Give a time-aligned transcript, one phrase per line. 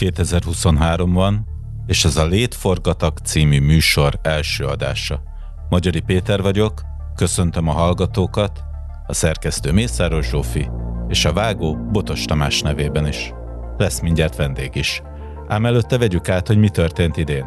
[0.00, 1.46] 2023 van,
[1.86, 5.22] és ez a Létforgatak című műsor első adása.
[5.68, 6.82] Magyari Péter vagyok,
[7.14, 8.64] köszöntöm a hallgatókat,
[9.06, 10.70] a szerkesztő Mészáros Zsófi,
[11.08, 13.32] és a vágó Botos Tamás nevében is.
[13.76, 15.02] Lesz mindjárt vendég is.
[15.48, 17.46] Ám előtte vegyük át, hogy mi történt idén.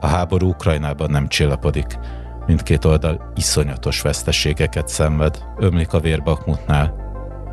[0.00, 1.98] A háború Ukrajnában nem csillapodik.
[2.46, 6.94] Mindkét oldal iszonyatos veszteségeket szenved, ömlik a vér Bakmutnál.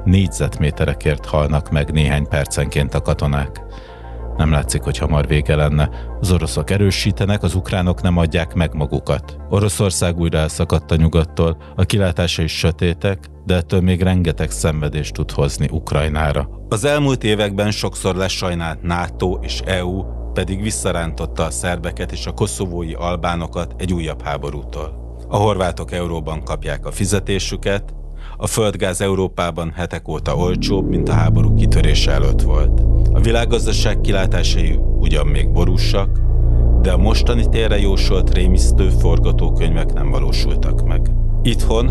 [0.04, 3.68] Négyzetméterekért halnak meg néhány percenként a katonák.
[4.40, 5.90] Nem látszik, hogy hamar vége lenne.
[6.20, 9.38] Az oroszok erősítenek, az ukránok nem adják meg magukat.
[9.50, 15.32] Oroszország újra elszakadt a nyugattól, a kilátása is sötétek, de ettől még rengeteg szenvedést tud
[15.32, 16.50] hozni Ukrajnára.
[16.70, 22.94] Az elmúlt években sokszor lesajnált NATO és EU pedig visszarántotta a szerbeket és a koszovói
[22.94, 25.18] albánokat egy újabb háborútól.
[25.28, 27.94] A horvátok euróban kapják a fizetésüket,
[28.42, 32.82] a földgáz Európában hetek óta olcsóbb, mint a háború kitörése előtt volt.
[33.14, 36.20] A világgazdaság kilátásai ugyan még borúsak,
[36.82, 41.12] de a mostani térre jósolt rémisztő forgatókönyvek nem valósultak meg.
[41.44, 41.86] Itthon,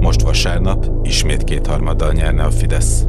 [0.00, 3.06] most vasárnap, ismét kétharmaddal nyerne a Fidesz.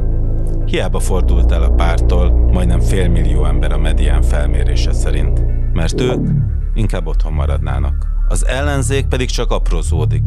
[0.64, 6.28] Hiába fordult el a pártól majdnem félmillió ember a medián felmérése szerint, mert ők
[6.74, 8.06] inkább otthon maradnának.
[8.28, 10.22] Az ellenzék pedig csak aprózódik.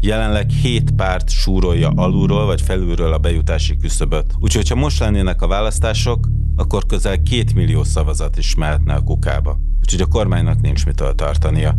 [0.00, 4.34] Jelenleg hét párt súrolja alulról vagy felülről a bejutási küszöböt.
[4.38, 9.58] Úgyhogy ha most lennének a választások, akkor közel két millió szavazat is mehetne a kukába.
[9.80, 11.76] Úgyhogy a kormánynak nincs mitől tartania.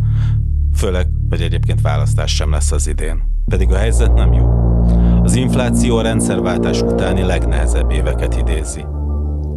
[0.74, 3.22] Főleg, hogy egyébként választás sem lesz az idén.
[3.44, 4.46] Pedig a helyzet nem jó.
[5.22, 8.84] Az infláció a rendszerváltás utáni legnehezebb éveket idézi.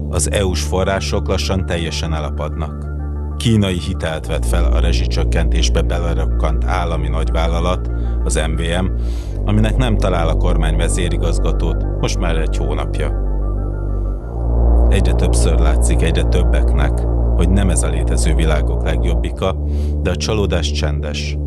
[0.09, 2.94] Az EU-s források lassan teljesen elapadnak.
[3.37, 7.91] Kínai hitelt vett fel a rezsicsökkentésbe belerokkant állami nagyvállalat,
[8.23, 8.85] az MVM,
[9.45, 13.23] aminek nem talál a kormány vezérigazgatót most már egy hónapja.
[14.89, 16.99] Egyre többször látszik egyre többeknek,
[17.35, 19.55] hogy nem ez a létező világok legjobbika,
[20.01, 21.37] de a csalódás csendes.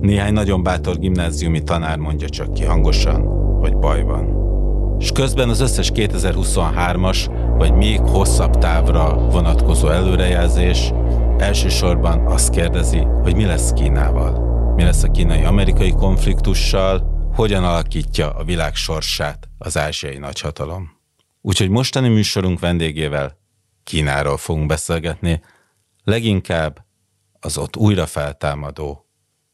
[0.00, 3.22] Néhány nagyon bátor gimnáziumi tanár mondja csak ki hangosan,
[3.60, 4.42] hogy baj van.
[4.98, 10.92] És közben az összes 2023-as vagy még hosszabb távra vonatkozó előrejelzés
[11.38, 14.52] elsősorban azt kérdezi, hogy mi lesz Kínával.
[14.74, 20.90] Mi lesz a kínai-amerikai konfliktussal, hogyan alakítja a világ sorsát az ázsiai nagyhatalom.
[21.40, 23.38] Úgyhogy mostani műsorunk vendégével
[23.84, 25.40] Kínáról fogunk beszélgetni,
[26.04, 26.86] leginkább
[27.40, 29.08] az ott újra feltámadó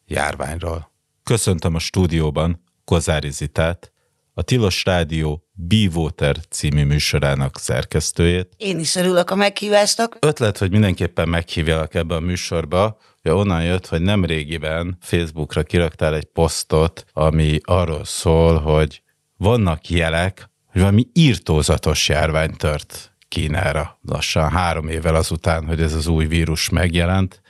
[0.07, 0.93] járványról.
[1.23, 3.93] Köszöntöm a stúdióban Kozári Zitát,
[4.35, 8.49] a Tilos Rádió Be Water című műsorának szerkesztőjét.
[8.57, 10.17] Én is örülök a meghívásnak.
[10.21, 16.15] Ötlet, hogy mindenképpen meghívjalak ebbe a műsorba, ja, onnan jött, hogy nem régiben Facebookra kiraktál
[16.15, 19.03] egy posztot, ami arról szól, hogy
[19.37, 26.07] vannak jelek, hogy valami írtózatos járvány tört Kínára lassan három évvel azután, hogy ez az
[26.07, 27.41] új vírus megjelent.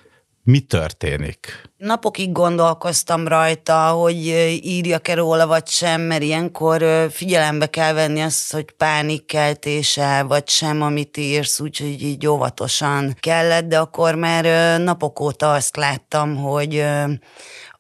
[0.43, 1.71] Mi történik?
[1.77, 4.17] Napokig gondolkoztam rajta, hogy
[4.63, 11.17] írjak-e róla, vagy sem, mert ilyenkor figyelembe kell venni azt, hogy pánikkeltése, vagy sem, amit
[11.17, 16.85] írsz, úgyhogy így óvatosan kellett, de akkor már napok óta azt láttam, hogy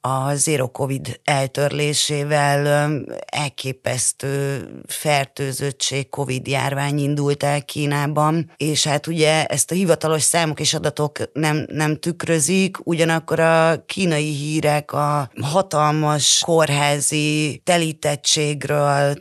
[0.00, 2.90] a Zero Covid eltörlésével
[3.26, 10.74] elképesztő fertőzöttség, Covid járvány indult el Kínában, és hát ugye ezt a hivatalos számok és
[10.74, 19.16] adatok nem, nem tükrözik, ugyanakkor a kínai hírek a hatalmas kórházi telítettségről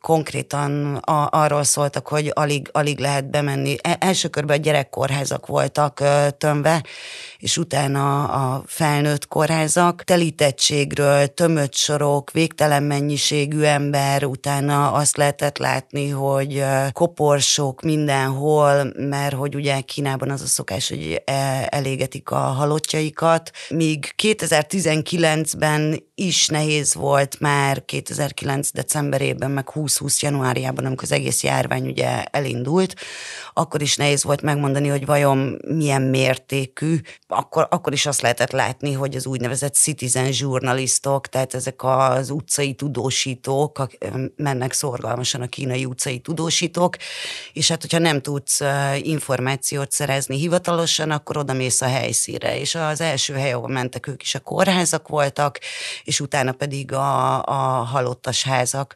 [0.00, 3.76] konkrétan a, arról szóltak, hogy alig, alig lehet bemenni.
[3.82, 6.02] E, első körben a gyerekkórházak voltak
[6.38, 6.82] tömve,
[7.38, 9.99] és utána a felnőtt kórházak.
[10.04, 19.54] Telítettségről, tömött sorok, végtelen mennyiségű ember, utána azt lehetett látni, hogy koporsok mindenhol, mert hogy
[19.54, 27.40] ugye Kínában az a szokás, hogy e, elégetik a halottjaikat, míg 2019-ben is nehéz volt
[27.40, 32.94] már 2009 decemberében, meg 2020 januárjában, amikor az egész járvány ugye elindult,
[33.52, 37.00] akkor is nehéz volt megmondani, hogy vajon milyen mértékű.
[37.26, 42.74] Akkor, akkor is azt lehetett látni, hogy az úgynevezett citizen journalistok, tehát ezek az utcai
[42.74, 43.86] tudósítók,
[44.36, 46.96] mennek szorgalmasan a kínai utcai tudósítók,
[47.52, 48.60] és hát hogyha nem tudsz
[48.96, 54.22] információt szerezni hivatalosan, akkor oda mész a helyszíre, és az első hely, ahol mentek ők
[54.22, 55.58] is a kórházak voltak,
[56.10, 58.94] és utána pedig a, a halottas házak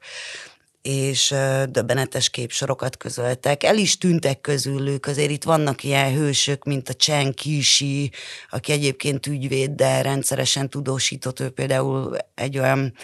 [0.82, 1.34] és
[1.68, 3.62] döbbenetes képsorokat közöltek.
[3.62, 8.10] El is tűntek közülük, azért itt vannak ilyen hősök, mint a Chen Kishi,
[8.50, 12.94] aki egyébként ügyvéd, de rendszeresen tudósított, ő például egy olyan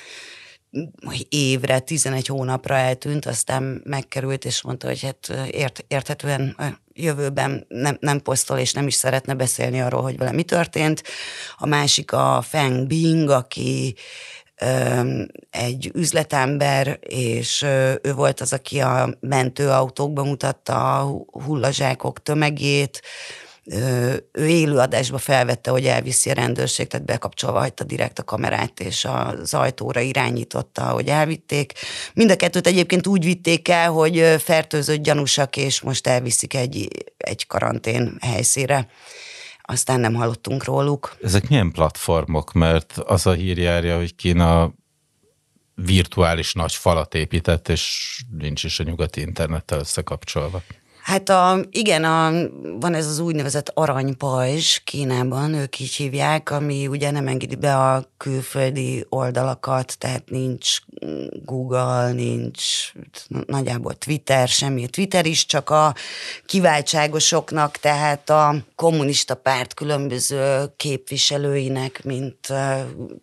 [1.29, 6.57] évre, 11 hónapra eltűnt, aztán megkerült, és mondta, hogy hát ért, érthetően
[6.93, 11.03] jövőben nem, nem posztol, és nem is szeretne beszélni arról, hogy vele mi történt.
[11.57, 13.95] A másik a Feng Bing, aki
[15.51, 17.63] egy üzletember, és
[18.03, 23.03] ő volt az, aki a mentőautókban mutatta a hullazsákok tömegét,
[24.33, 29.55] ő élőadásba felvette, hogy elviszi a rendőrség, tehát bekapcsolva hagyta direkt a kamerát, és az
[29.55, 31.73] ajtóra irányította, hogy elvitték.
[32.15, 37.47] Mind a kettőt egyébként úgy vitték el, hogy fertőzött gyanúsak, és most elviszik egy, egy
[37.47, 38.89] karantén helyszíre
[39.63, 41.17] aztán nem hallottunk róluk.
[41.23, 42.53] Ezek milyen platformok?
[42.53, 44.75] Mert az a hír járja, hogy Kína
[45.75, 50.63] virtuális nagy falat épített, és nincs is a nyugati internettel összekapcsolva.
[51.03, 52.33] Hát a, igen, a,
[52.81, 58.05] van ez az úgynevezett aranypajzs Kínában, ők így hívják, ami ugye nem engedi be a
[58.17, 60.77] külföldi oldalakat, tehát nincs
[61.45, 62.93] Google, nincs
[63.47, 64.87] nagyjából Twitter, semmi.
[64.87, 65.95] Twitter is csak a
[66.47, 72.39] kiváltságosoknak, tehát a kommunista párt különböző képviselőinek, mint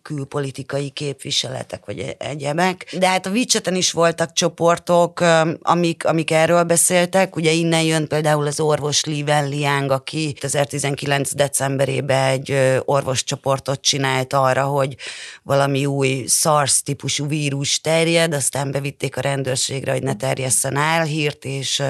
[0.02, 2.94] külpolitikai képviseletek, vagy egyebek.
[2.98, 5.20] De hát a widget is voltak csoportok,
[5.62, 11.34] amik, amik erről beszéltek, ugye innen jön például az orvos Li Wenliang, aki 2019.
[11.34, 14.96] decemberében egy orvoscsoportot csinált arra, hogy
[15.42, 21.82] valami új SARS típusú vírus terjed, aztán bevitték a rendőrségre, hogy ne terjesszen álhírt, és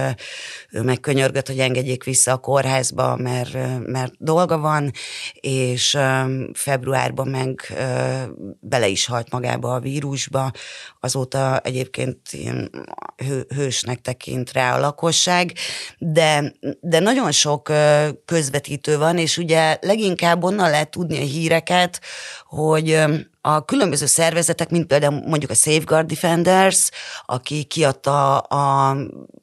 [0.70, 3.52] ő megkönyörgött, hogy engedjék vissza a kórházba, mert,
[3.86, 4.92] mert dolga van,
[5.40, 5.98] és
[6.52, 7.72] februárban meg
[8.60, 10.50] bele is halt magába a vírusba,
[11.00, 12.70] azóta egyébként ilyen
[13.16, 15.52] hő, hősnek tekint rá a lakosság,
[15.98, 17.72] de, de nagyon sok
[18.24, 22.00] közvetítő van, és ugye leginkább onnan lehet tudni a híreket,
[22.46, 23.00] hogy
[23.40, 26.90] a különböző szervezetek, mint például mondjuk a Safeguard Defenders,
[27.26, 28.96] aki kiadta a,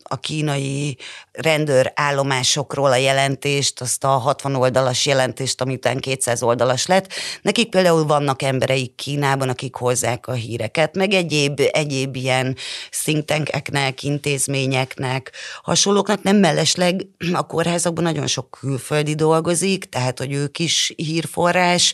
[0.10, 0.98] a kínai
[1.32, 7.08] rendőrállomásokról a jelentést, azt a 60 oldalas jelentést, ami után 200 oldalas lett.
[7.42, 12.56] Nekik például vannak embereik Kínában, akik hozzák a híreket, meg egyéb, egyéb ilyen
[13.04, 15.32] think tankeknek, intézményeknek,
[15.62, 21.94] hasonlóknak, nem mellesleg a kórházakban nagyon sok külföldi dolgozik, tehát hogy ők is hírforrás,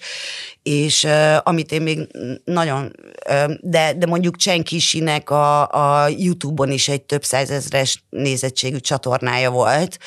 [0.63, 2.07] és uh, amit én még
[2.43, 2.95] nagyon,
[3.29, 5.67] uh, de, de mondjuk Csenkisinek a,
[6.03, 9.97] a YouTube-on is egy több százezres nézettségű csatornája volt,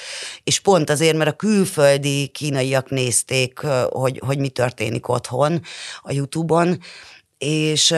[0.44, 3.58] és pont azért, mert a külföldi kínaiak nézték,
[3.88, 5.60] hogy, hogy mi történik otthon
[6.00, 6.78] a YouTube-on,
[7.38, 7.94] és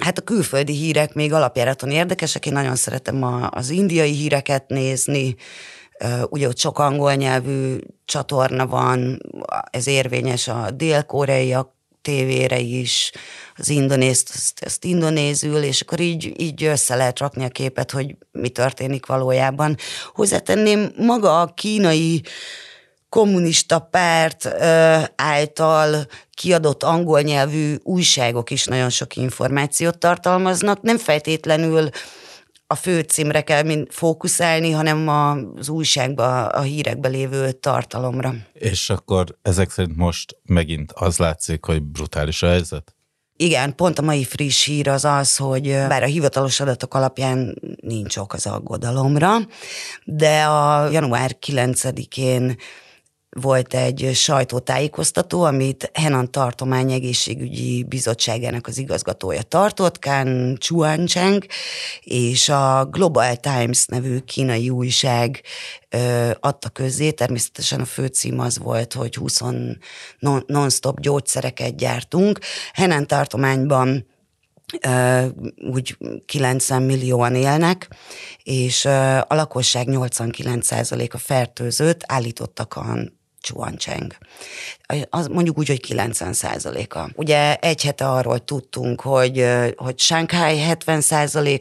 [0.00, 5.36] Hát a külföldi hírek még alapjáraton érdekesek, én nagyon szeretem a, az indiai híreket nézni,
[6.28, 9.18] ugye ott sok angol nyelvű csatorna van,
[9.70, 13.12] ez érvényes a dél-koreaiak tévére is,
[13.56, 18.16] az indonézt, azt, azt indonézül, és akkor így, így össze lehet rakni a képet, hogy
[18.32, 19.76] mi történik valójában.
[20.14, 22.22] Hozzátenném maga a kínai
[23.08, 24.46] kommunista párt
[25.16, 31.88] által kiadott angol nyelvű újságok is nagyon sok információt tartalmaznak, nem feltétlenül
[32.72, 38.34] a főcímre kell mind fókuszálni, hanem az újságban, a hírekben lévő tartalomra.
[38.52, 42.94] És akkor ezek szerint most megint az látszik, hogy brutális a helyzet?
[43.36, 48.16] Igen, pont a mai friss hír az az, hogy bár a hivatalos adatok alapján nincs
[48.16, 49.36] ok az aggodalomra,
[50.04, 52.56] de a január 9-én
[53.40, 61.46] volt egy sajtótájékoztató, amit Henan Tartomány Egészségügyi Bizottságának az igazgatója tartott, Kan Chuancheng,
[62.00, 65.42] és a Global Times nevű kínai újság
[66.40, 69.40] adta közzé, természetesen a főcím az volt, hogy 20
[70.46, 72.38] non-stop gyógyszereket gyártunk.
[72.72, 74.06] Henan tartományban
[75.70, 77.88] úgy 90 millióan élnek,
[78.42, 78.84] és
[79.28, 82.96] a lakosság 89%-a fertőzött, állítottak a
[83.42, 84.16] Chuancheng.
[85.10, 86.34] Az mondjuk úgy, hogy 90
[86.92, 89.46] a Ugye egy hete arról tudtunk, hogy,
[89.76, 91.02] hogy Shanghai 70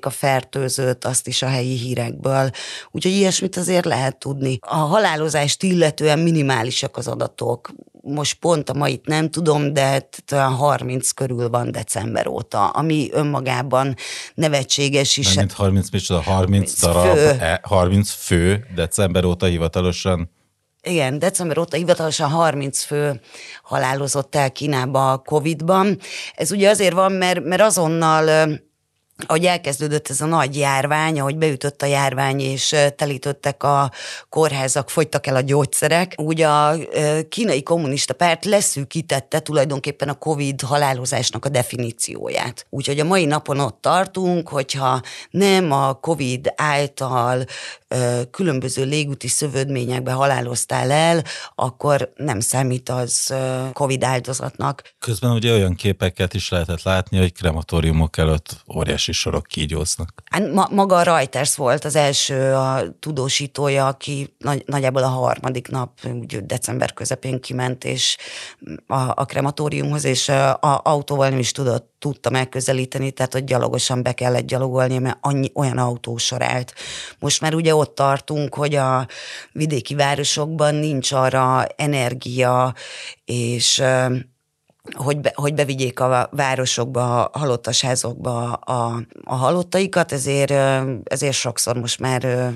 [0.01, 2.51] a fertőzött, azt is a helyi hírekből,
[2.91, 4.57] úgyhogy ilyesmit azért lehet tudni.
[4.61, 7.71] A halálozást illetően minimálisak az adatok.
[8.03, 13.95] Most pont a mait nem tudom, de talán 30 körül van december óta, ami önmagában
[14.33, 15.33] nevetséges is.
[15.33, 17.59] Mint 30, micsoda, 30, 30 darab, fő.
[17.61, 20.29] 30 fő december óta hivatalosan
[20.83, 23.19] igen, december óta hivatalosan 30 fő
[23.63, 25.99] halálozott el Kínába a Covid-ban.
[26.35, 28.49] Ez ugye azért van, mert, mert azonnal
[29.27, 33.91] ahogy elkezdődött ez a nagy járvány, ahogy beütött a járvány, és telítöttek a
[34.29, 36.73] kórházak, fogytak el a gyógyszerek, úgy a
[37.29, 42.65] kínai kommunista párt leszűkítette tulajdonképpen a Covid halálozásnak a definícióját.
[42.69, 47.45] Úgyhogy a mai napon ott tartunk, hogyha nem a Covid által
[48.31, 51.23] különböző légúti szövődményekbe haláloztál el,
[51.55, 53.33] akkor nem számít az
[53.73, 54.93] Covid áldozatnak.
[54.99, 60.23] Közben ugye olyan képeket is lehetett látni, hogy krematóriumok előtt óriási sorok kígyóznak.
[60.25, 65.67] Hát ma, maga a Reuters volt az első a tudósítója, aki nagy, nagyjából a harmadik
[65.67, 68.17] nap, úgy december közepén kiment, és
[68.87, 74.03] a, a krematóriumhoz, és a, a autóval nem is tudott tudta megközelíteni, tehát hogy gyalogosan
[74.03, 76.73] be kellett gyalogolni, mert annyi, olyan autósor állt.
[77.19, 79.07] Most már ugye ott tartunk, hogy a
[79.51, 82.73] vidéki városokban nincs arra energia,
[83.25, 83.83] és
[84.93, 90.51] hogy, be, hogy bevigyék a városokba, a halottasházokba a, a halottaikat, ezért,
[91.03, 92.51] ezért sokszor most már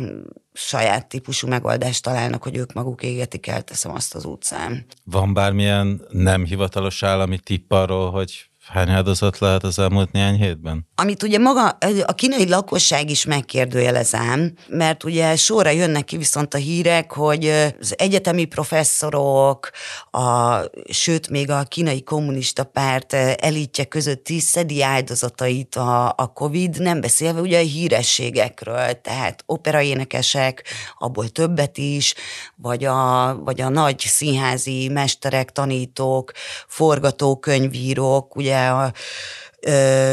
[0.53, 4.85] saját típusú megoldást találnak, hogy ők maguk égetik el, teszem azt az utcán.
[5.03, 10.87] Van bármilyen nem hivatalos állami tipp arról, hogy Hány áldozat lehet az elmúlt néhány hétben?
[10.95, 11.67] Amit ugye maga
[12.05, 17.47] a kínai lakosság is megkérdőjelezem, mert ugye sorra jönnek ki viszont a hírek, hogy
[17.79, 19.69] az egyetemi professzorok,
[20.11, 20.57] a,
[20.89, 27.01] sőt még a kínai kommunista párt elítje között is szedi áldozatait a, a Covid, nem
[27.01, 30.63] beszélve ugye a hírességekről, tehát operaénekesek,
[30.97, 32.13] abból többet is,
[32.55, 36.31] vagy a, vagy a nagy színházi mesterek, tanítók,
[36.67, 38.93] forgatókönyvírók, ugye ugye a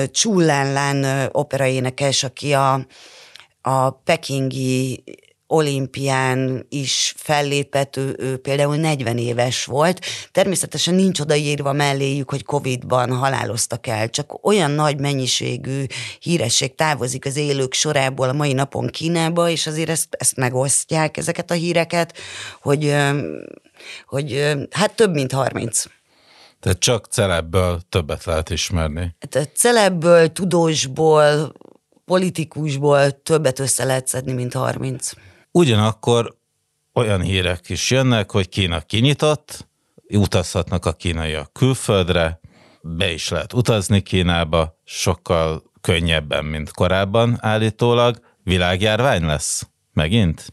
[0.06, 2.86] Csullánlán operaénekes, aki a,
[3.60, 5.04] a pekingi
[5.46, 10.04] olimpián is fellépett, ő, ő például 40 éves volt.
[10.30, 15.84] Természetesen nincs odaírva melléjük, hogy Covid-ban haláloztak el, csak olyan nagy mennyiségű
[16.20, 21.50] híresség távozik az élők sorából a mai napon Kínába, és azért ezt, ezt megosztják, ezeket
[21.50, 22.18] a híreket,
[22.60, 22.94] hogy,
[24.06, 25.84] hogy hát több mint 30.
[26.62, 29.16] Tehát csak celebből többet lehet ismerni.
[29.28, 31.52] Tehát celebből, tudósból,
[32.04, 35.10] politikusból többet össze lehet szedni, mint 30.
[35.50, 36.36] Ugyanakkor
[36.94, 39.68] olyan hírek is jönnek, hogy Kína kinyitott,
[40.08, 42.40] utazhatnak a kínaiak külföldre,
[42.82, 48.20] be is lehet utazni Kínába, sokkal könnyebben, mint korábban állítólag.
[48.42, 49.68] Világjárvány lesz?
[49.92, 50.52] Megint?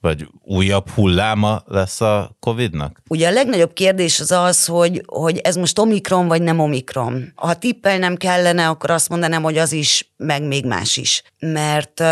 [0.00, 3.02] Vagy újabb hulláma lesz a Covid-nak?
[3.08, 7.32] Ugye a legnagyobb kérdés az az, hogy, hogy ez most omikron vagy nem omikron.
[7.34, 11.22] Ha tippel nem kellene, akkor azt mondanám, hogy az is, meg még más is.
[11.38, 12.02] Mert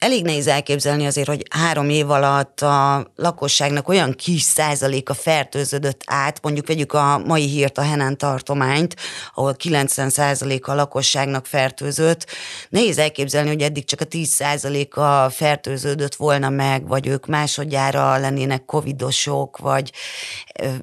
[0.00, 6.42] elég nehéz elképzelni azért, hogy három év alatt a lakosságnak olyan kis százaléka fertőződött át,
[6.42, 8.96] mondjuk vegyük a mai hírt, a Henan tartományt,
[9.34, 12.26] ahol 90 százaléka a lakosságnak fertőzött.
[12.68, 18.64] Nehéz elképzelni, hogy eddig csak a 10 százaléka fertőződött volna meg, vagy ők másodjára lennének
[18.64, 19.92] covidosok, vagy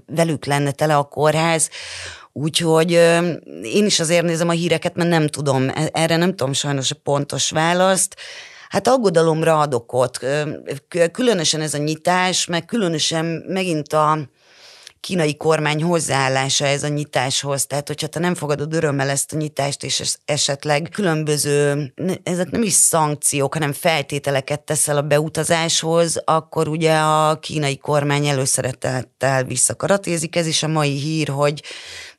[0.06, 1.70] velük lenne tele a kórház.
[2.34, 2.92] Úgyhogy
[3.64, 6.96] én is azért nézem a híreket, mert nem tudom, e-, erre nem tudom sajnos a
[7.04, 8.16] pontos választ.
[8.70, 10.26] Hát aggodalomra adok ott.
[11.12, 14.18] Különösen ez a nyitás, meg különösen megint a
[15.00, 17.66] kínai kormány hozzáállása ez a nyitáshoz.
[17.66, 22.74] Tehát, hogyha te nem fogadod örömmel ezt a nyitást, és esetleg különböző, ezek nem is
[22.74, 30.36] szankciók, hanem feltételeket teszel a beutazáshoz, akkor ugye a kínai kormány előszeretettel visszakaratézik.
[30.36, 31.64] Ez is a mai hír, hogy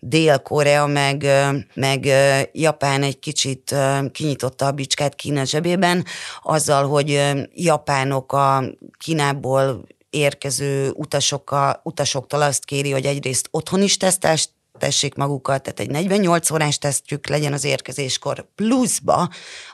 [0.01, 1.27] Dél-Korea meg,
[1.75, 2.09] meg
[2.53, 3.75] Japán egy kicsit
[4.13, 6.05] kinyitotta a bicskát Kína zsebében,
[6.43, 7.23] azzal, hogy
[7.55, 8.65] japánok a
[8.99, 15.91] Kínából érkező utasokkal, utasoktól azt kéri, hogy egyrészt otthon is tesztest tessék magukat, tehát egy
[15.91, 19.29] 48 órás tesztjük legyen az érkezéskor, pluszba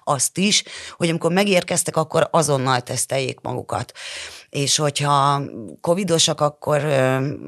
[0.04, 0.62] azt is,
[0.96, 3.92] hogy amikor megérkeztek, akkor azonnal teszteljék magukat.
[4.48, 5.42] És hogyha
[5.80, 6.84] covidosak, akkor,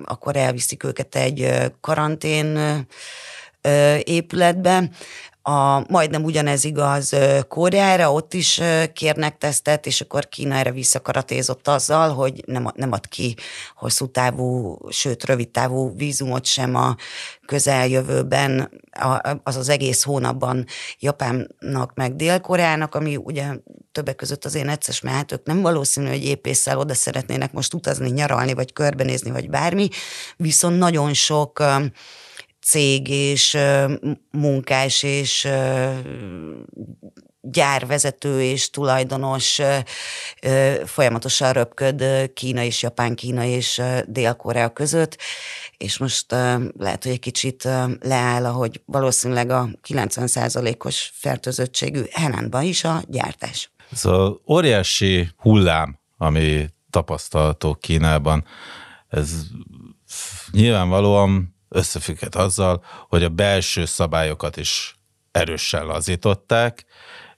[0.05, 2.87] akkor elviszik őket egy karantén
[4.05, 4.90] épületbe,
[5.49, 7.17] a, majdnem ugyanez igaz
[7.49, 8.61] Koreára, ott is
[8.93, 13.37] kérnek tesztet, és akkor Kína erre visszakaratézott azzal, hogy nem, nem ad ki
[13.75, 16.97] hosszú távú, sőt rövid távú vízumot sem a
[17.47, 18.71] közeljövőben,
[19.43, 20.65] az az egész hónapban
[20.99, 23.47] Japánnak meg Dél-Koreának, ami ugye
[23.93, 27.75] többek között az én egyszer, mert hát ők nem valószínű, hogy épésszel oda szeretnének most
[27.75, 29.88] utazni, nyaralni, vagy körbenézni, vagy bármi,
[30.37, 31.62] viszont nagyon sok
[32.66, 33.56] cég és
[34.30, 35.49] munkás és
[37.40, 39.61] gyárvezető és tulajdonos
[40.85, 42.04] folyamatosan röpköd
[42.35, 45.18] Kína és Japán, Kína és Dél-Korea között,
[45.76, 46.30] és most
[46.78, 47.68] lehet, hogy egy kicsit
[48.00, 53.70] leáll, ahogy valószínűleg a 90%-os fertőzöttségű Henanban is a gyártás.
[53.92, 58.44] Szóval óriási hullám, ami tapasztalható Kínában,
[59.08, 59.30] ez
[60.50, 64.97] nyilvánvalóan összefügghet azzal, hogy a belső szabályokat is
[65.33, 66.85] erősen lazították,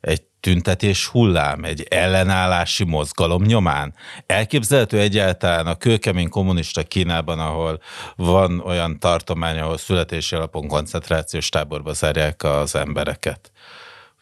[0.01, 3.95] egy tüntetés hullám, egy ellenállási mozgalom nyomán.
[4.27, 7.81] Elképzelhető egyáltalán a kőkemény kommunista Kínában, ahol
[8.17, 13.53] van olyan tartomány, ahol születési alapon koncentrációs táborba zárják az embereket,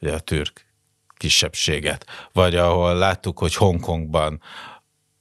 [0.01, 0.67] ugye a türk
[1.17, 4.41] kisebbséget, vagy ahol láttuk, hogy Hongkongban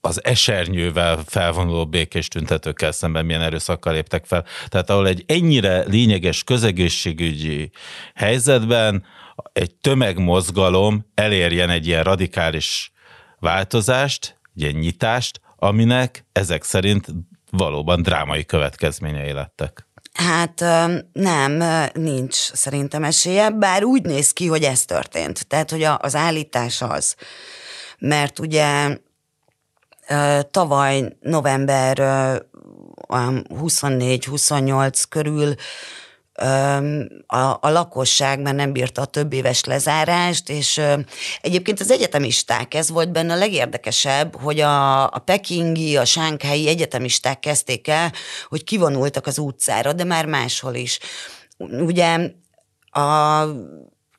[0.06, 4.46] az esernyővel felvonuló békés tüntetőkkel szemben milyen erőszakkal léptek fel.
[4.68, 7.72] Tehát ahol egy ennyire lényeges közegészségügyi
[8.16, 9.06] helyzetben
[9.54, 12.92] egy tömegmozgalom elérjen egy ilyen radikális
[13.40, 17.06] változást, egy ilyen nyitást, aminek ezek szerint
[17.52, 19.88] valóban drámai következményei lettek.
[20.14, 20.60] Hát
[21.14, 25.48] nem, nincs szerintem esélye, bár úgy néz ki, hogy ez történt.
[25.48, 27.16] Tehát, hogy az állítás az,
[28.00, 28.98] mert ugye
[30.52, 31.98] tavaly november
[33.08, 35.56] 24-28 körül
[37.28, 40.82] a, a lakosság már nem bírta a több éves lezárást, és
[41.42, 47.40] egyébként az egyetemisták, ez volt benne a legérdekesebb, hogy a, a pekingi, a sánkhelyi egyetemisták
[47.40, 48.12] kezdték el,
[48.48, 51.00] hogy kivonultak az utcára, de már máshol is.
[51.58, 52.32] Ugye
[52.92, 53.46] a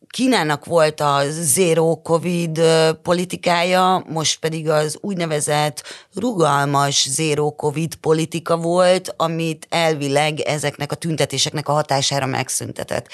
[0.08, 2.60] Kínának volt a zero covid
[3.02, 5.82] politikája, most pedig az úgynevezett
[6.14, 13.08] rugalmas zero covid politika volt, amit elvileg ezeknek a tüntetéseknek a hatására megszüntetett.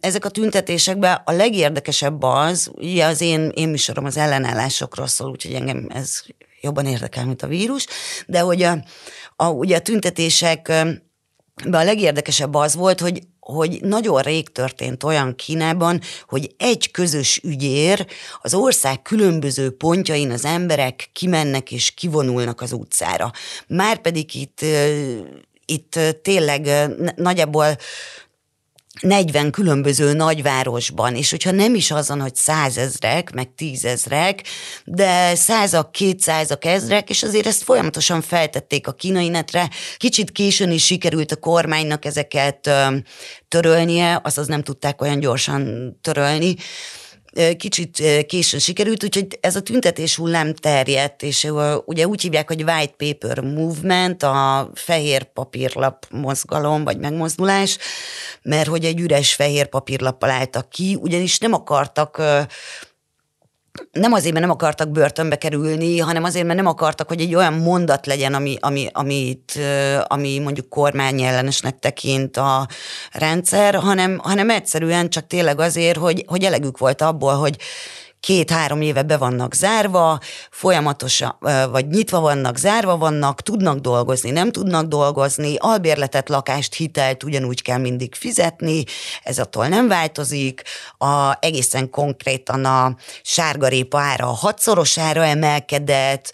[0.00, 5.54] Ezek a tüntetésekben a legérdekesebb az, ugye az én, én műsorom az ellenállásokról szól, úgyhogy
[5.54, 6.22] engem ez
[6.60, 7.86] jobban érdekel, mint a vírus,
[8.26, 8.84] de hogy a,
[9.36, 10.72] a, ugye a tüntetések
[11.70, 18.06] a legérdekesebb az volt, hogy hogy nagyon rég történt olyan Kínában, hogy egy közös ügyér
[18.40, 23.30] az ország különböző pontjain az emberek kimennek és kivonulnak az utcára.
[23.66, 24.60] Márpedig itt,
[25.64, 26.70] itt tényleg
[27.16, 27.76] nagyjából
[29.00, 34.42] 40 különböző nagyvárosban, és hogyha nem is azon, hogy százezrek, meg tízezrek,
[34.84, 39.70] de százak, kétszázak, ezrek, és azért ezt folyamatosan feltették a kínai netre.
[39.96, 42.70] Kicsit későn is sikerült a kormánynak ezeket
[43.48, 46.54] törölnie, azaz nem tudták olyan gyorsan törölni,
[47.56, 51.48] kicsit későn sikerült, úgyhogy ez a tüntetés hullám terjedt, és
[51.84, 57.78] ugye úgy hívják, hogy White Paper Movement, a fehér papírlap mozgalom, vagy megmozdulás,
[58.42, 62.22] mert hogy egy üres fehér papírlappal álltak ki, ugyanis nem akartak
[63.92, 67.52] nem azért, mert nem akartak börtönbe kerülni, hanem azért, mert nem akartak, hogy egy olyan
[67.52, 69.58] mondat legyen, ami, ami, amit,
[70.04, 72.68] ami mondjuk kormányellenesnek tekint a
[73.12, 77.56] rendszer, hanem, hanem egyszerűen csak tényleg azért, hogy, hogy elegük volt abból, hogy
[78.20, 80.18] két-három éve be vannak zárva,
[80.50, 81.36] folyamatosan,
[81.70, 87.78] vagy nyitva vannak, zárva vannak, tudnak dolgozni, nem tudnak dolgozni, albérletet, lakást, hitelt ugyanúgy kell
[87.78, 88.84] mindig fizetni,
[89.22, 90.62] ez attól nem változik,
[90.98, 96.32] a, egészen konkrétan a sárgarépa ára a hatszorosára emelkedett,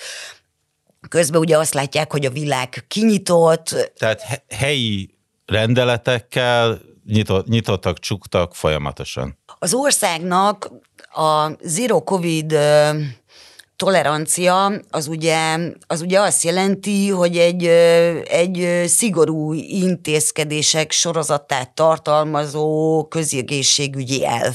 [1.08, 3.92] Közben ugye azt látják, hogy a világ kinyitott.
[3.98, 5.14] Tehát helyi
[5.46, 9.38] rendeletekkel nyitott, nyitottak, csuktak folyamatosan.
[9.58, 10.70] Az országnak
[11.16, 12.52] a zero covid
[13.76, 17.64] tolerancia az ugye, az ugye azt jelenti, hogy egy,
[18.28, 24.54] egy szigorú intézkedések sorozatát tartalmazó közegészségügyi elv.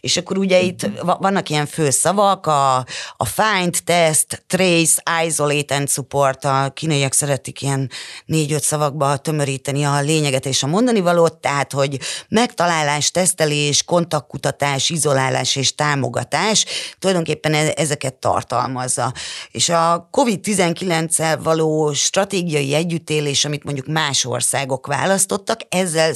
[0.00, 2.76] És akkor ugye itt vannak ilyen főszavak, a,
[3.16, 7.90] a find, test, trace, isolate and support, a kínaiak szeretik ilyen
[8.24, 11.98] négy-öt szavakba tömöríteni a lényeget és a mondani valót, tehát, hogy
[12.28, 16.64] megtalálás, tesztelés, kontaktkutatás, izolálás és támogatás,
[16.98, 19.12] tulajdonképpen e-, ezeket tart tartalmazza.
[19.50, 26.12] És a COVID-19-el való stratégiai együttélés, amit mondjuk más országok választottak, ezzel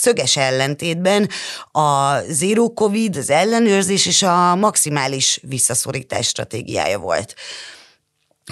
[0.00, 1.28] szöges ellentétben
[1.72, 7.34] a zero covid, az ellenőrzés és a maximális visszaszorítás stratégiája volt.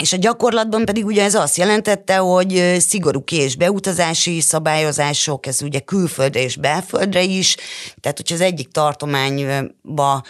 [0.00, 5.78] És a gyakorlatban pedig ugye ez azt jelentette, hogy szigorú és beutazási szabályozások, ez ugye
[5.78, 7.56] külföldre és belföldre is,
[8.00, 10.22] tehát hogyha az egyik tartományba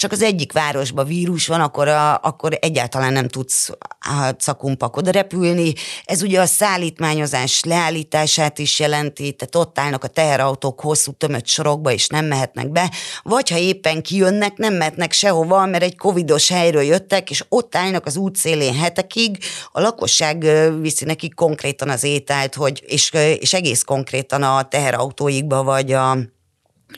[0.00, 5.10] csak az egyik városban vírus van, akkor, a, akkor egyáltalán nem tudsz a cakumpak oda
[5.10, 5.72] repülni.
[6.04, 11.92] Ez ugye a szállítmányozás leállítását is jelenti, tehát ott állnak a teherautók hosszú tömött sorokba,
[11.92, 12.90] és nem mehetnek be,
[13.22, 18.06] vagy ha éppen kijönnek, nem mehetnek sehova, mert egy covidos helyről jöttek, és ott állnak
[18.06, 19.38] az útszélén hetekig,
[19.72, 20.46] a lakosság
[20.80, 26.18] viszi nekik konkrétan az ételt, hogy, és, és egész konkrétan a teherautóikba, vagy a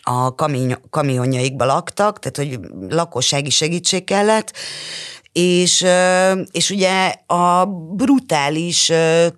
[0.03, 0.35] a
[0.91, 4.53] kamionjaikba laktak, tehát hogy lakossági segítség kellett,
[5.33, 5.85] és,
[6.51, 8.93] és ugye a brutális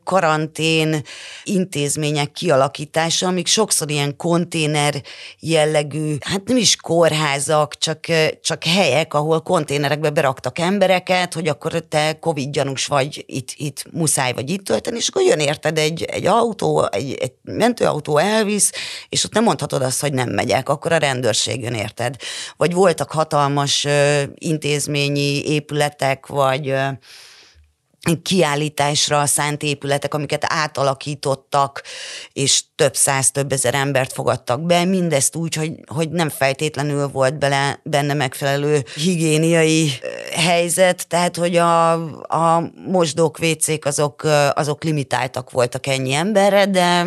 [0.04, 1.02] karantén
[1.44, 5.02] intézmények kialakítása, amik sokszor ilyen konténer
[5.40, 8.04] jellegű, hát nem is kórházak, csak,
[8.42, 14.32] csak helyek, ahol konténerekbe beraktak embereket, hogy akkor te Covid gyanús vagy, itt, itt muszáj
[14.32, 18.72] vagy itt tölteni, és akkor jön érted egy, egy autó, egy, egy mentőautó elvisz,
[19.08, 22.16] és ott nem mondhatod azt, hogy nem megyek, akkor a rendőrség jön érted.
[22.56, 23.86] Vagy voltak hatalmas
[24.34, 26.74] intézményi épületek, épületek, vagy
[28.22, 31.82] kiállításra szánt épületek, amiket átalakítottak,
[32.32, 37.38] és több száz, több ezer embert fogadtak be, mindezt úgy, hogy, hogy nem feltétlenül volt
[37.38, 39.90] bele, benne megfelelő higiéniai
[40.32, 41.92] helyzet, tehát hogy a,
[42.22, 44.22] a mosdók, vécék azok,
[44.54, 47.04] azok limitáltak voltak ennyi emberre, de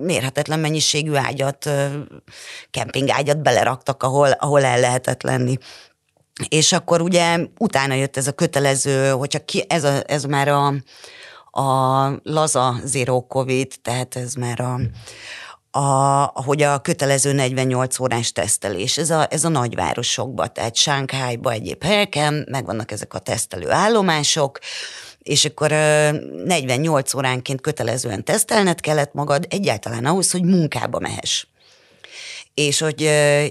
[0.00, 1.70] mérhetetlen mennyiségű ágyat,
[2.70, 5.58] kempingágyat beleraktak, ahol, ahol el lehetett lenni.
[6.48, 10.74] És akkor ugye utána jött ez a kötelező, hogyha ki, ez, a, ez már a,
[11.62, 14.80] a laza zero covid, tehát ez már a,
[15.78, 21.82] a, hogy a kötelező 48 órás tesztelés, ez a, ez a nagyvárosokban, tehát Sánkhájban, egyéb
[21.82, 24.58] helyeken, megvannak ezek a tesztelő állomások,
[25.18, 25.70] és akkor
[26.44, 31.46] 48 óránként kötelezően tesztelned kellett magad egyáltalán ahhoz, hogy munkába mehess
[32.66, 33.00] és, hogy,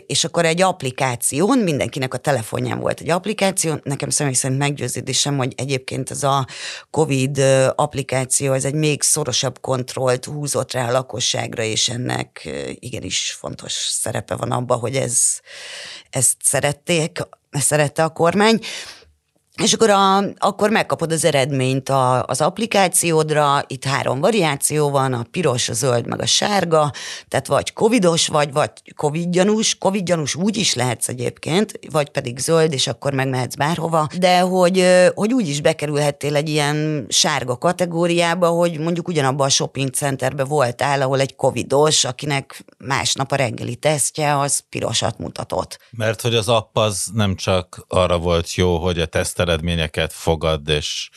[0.08, 5.54] és akkor egy applikáción, mindenkinek a telefonján volt egy applikáció, nekem személy szerint meggyőződésem, hogy
[5.56, 6.48] egyébként ez a
[6.90, 7.38] COVID
[7.76, 14.36] applikáció, ez egy még szorosabb kontrollt húzott rá a lakosságra, és ennek igenis fontos szerepe
[14.36, 15.40] van abban, hogy ez,
[16.10, 17.20] ezt szerették,
[17.52, 18.60] szerette a kormány.
[19.64, 25.26] És akkor, a, akkor megkapod az eredményt a, az applikációdra, itt három variáció van, a
[25.32, 26.92] piros, a zöld, meg a sárga,
[27.28, 32.88] tehát vagy covidos vagy, vagy covidgyanús, covidgyanús úgy is lehetsz egyébként, vagy pedig zöld, és
[32.88, 39.08] akkor megmehetsz bárhova, de hogy, hogy úgy is bekerülhettél egy ilyen sárga kategóriába, hogy mondjuk
[39.08, 45.18] ugyanabban a shopping centerbe voltál, ahol egy covidos, akinek másnap a reggeli tesztje, az pirosat
[45.18, 45.80] mutatott.
[45.92, 50.70] Mert hogy az app az nem csak arra volt jó, hogy a tesztel eredményeket fogad
[50.70, 51.10] és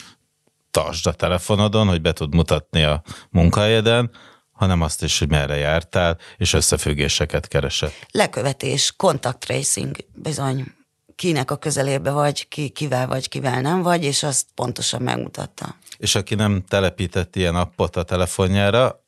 [0.71, 4.11] tartsd a telefonodon, hogy be tud mutatni a munkahelyeden,
[4.53, 8.07] hanem azt is, hogy merre jártál, és összefüggéseket keresett.
[8.11, 10.75] Lekövetés, contact tracing, bizony
[11.15, 15.77] kinek a közelébe vagy, ki, kivel vagy, kivel nem vagy, és azt pontosan megmutatta.
[15.99, 19.05] És aki nem telepített ilyen appot a telefonjára,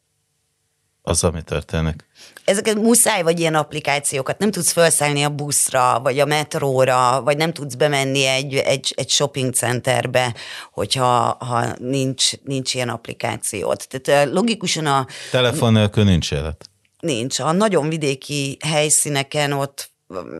[1.03, 2.07] az, ami történik.
[2.45, 7.53] Ezeket muszáj vagy ilyen applikációkat, nem tudsz felszállni a buszra, vagy a metróra, vagy nem
[7.53, 10.35] tudsz bemenni egy, egy, egy shopping centerbe,
[10.73, 13.87] hogyha ha nincs, nincs ilyen applikációt.
[13.89, 15.07] Tehát logikusan a...
[15.31, 16.71] Telefon nélkül nincs élet.
[17.01, 17.39] Nincs.
[17.39, 19.93] A nagyon vidéki helyszíneken ott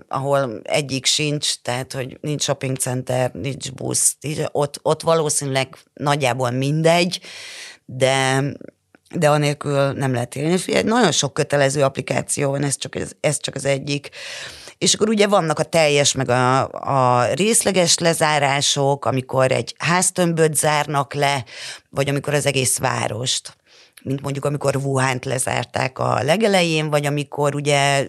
[0.09, 4.17] ahol egyik sincs, tehát hogy nincs shopping center, nincs busz,
[4.53, 7.21] ott, ott valószínűleg nagyjából mindegy,
[7.85, 8.43] de
[9.15, 10.53] de anélkül nem lehet élni.
[10.53, 14.09] És nagyon sok kötelező applikáció van, ez csak, ez, ez csak az egyik.
[14.79, 21.15] És akkor ugye vannak a teljes, meg a, a részleges lezárások, amikor egy háztömböt zárnak
[21.15, 21.45] le,
[21.91, 23.57] vagy amikor az egész várost
[24.05, 28.07] mint mondjuk amikor Wuhan-t lezárták a legelején, vagy amikor ugye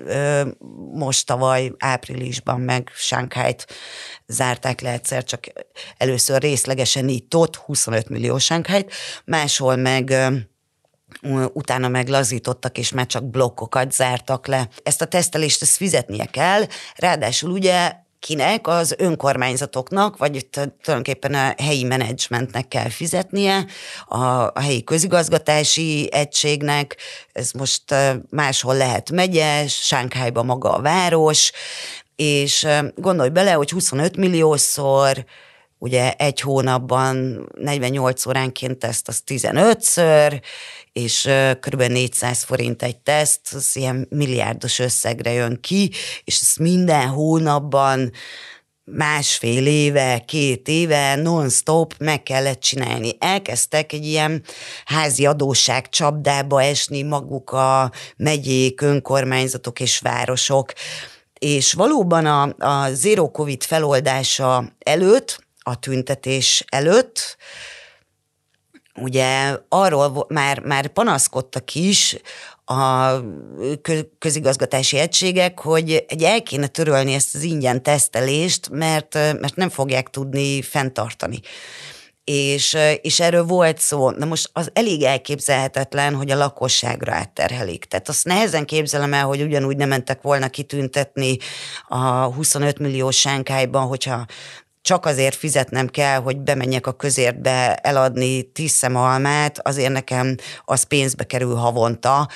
[0.93, 3.65] most tavaly áprilisban meg Sánkhájt
[4.27, 5.45] zárták le egyszer, csak
[5.97, 8.93] először részlegesen itt ott, 25 millió Sánkhájt,
[9.25, 10.13] máshol meg
[11.53, 14.69] utána meglazítottak, és már csak blokkokat zártak le.
[14.83, 16.63] Ezt a tesztelést ezt fizetnie kell,
[16.95, 23.65] ráadásul ugye kinek, az önkormányzatoknak, vagy tulajdonképpen a helyi menedzsmentnek kell fizetnie,
[24.05, 26.97] a, a helyi közigazgatási egységnek,
[27.31, 27.83] ez most
[28.29, 31.51] máshol lehet megye, Sánkhájba maga a város,
[32.15, 35.25] és gondolj bele, hogy 25 milliószor
[35.77, 40.41] ugye egy hónapban 48 óránként teszt, az 15-ször,
[40.95, 41.29] és
[41.59, 41.81] kb.
[41.81, 45.91] 400 forint egy teszt, az ilyen milliárdos összegre jön ki,
[46.23, 48.11] és ezt minden hónapban
[48.83, 53.15] másfél éve, két éve non-stop meg kellett csinálni.
[53.19, 54.43] Elkezdtek egy ilyen
[54.85, 60.73] házi adósság csapdába esni maguk a megyék, önkormányzatok és városok,
[61.39, 67.37] És valóban a, a Zero Covid feloldása előtt, a tüntetés előtt,
[68.95, 72.17] ugye arról már, már panaszkodtak is
[72.65, 73.11] a
[74.19, 80.09] közigazgatási egységek, hogy egy el kéne törölni ezt az ingyen tesztelést, mert, mert nem fogják
[80.09, 81.39] tudni fenntartani
[82.25, 84.09] és, és erről volt szó.
[84.09, 87.85] Na most az elég elképzelhetetlen, hogy a lakosságra átterhelik.
[87.85, 91.37] Tehát azt nehezen képzelem el, hogy ugyanúgy nem mentek volna kitüntetni
[91.87, 94.25] a 25 millió sánkájban, hogyha
[94.85, 101.23] csak azért fizetnem kell, hogy bemenjek a közértbe eladni tíz almát, azért nekem az pénzbe
[101.23, 102.27] kerül havonta,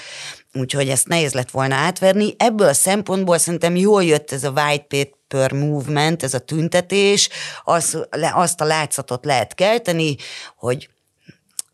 [0.53, 2.33] úgyhogy ezt nehéz lett volna átverni.
[2.37, 7.29] Ebből a szempontból szerintem jól jött ez a white paper movement, ez a tüntetés,
[7.63, 10.15] az, azt a látszatot lehet kelteni,
[10.55, 10.89] hogy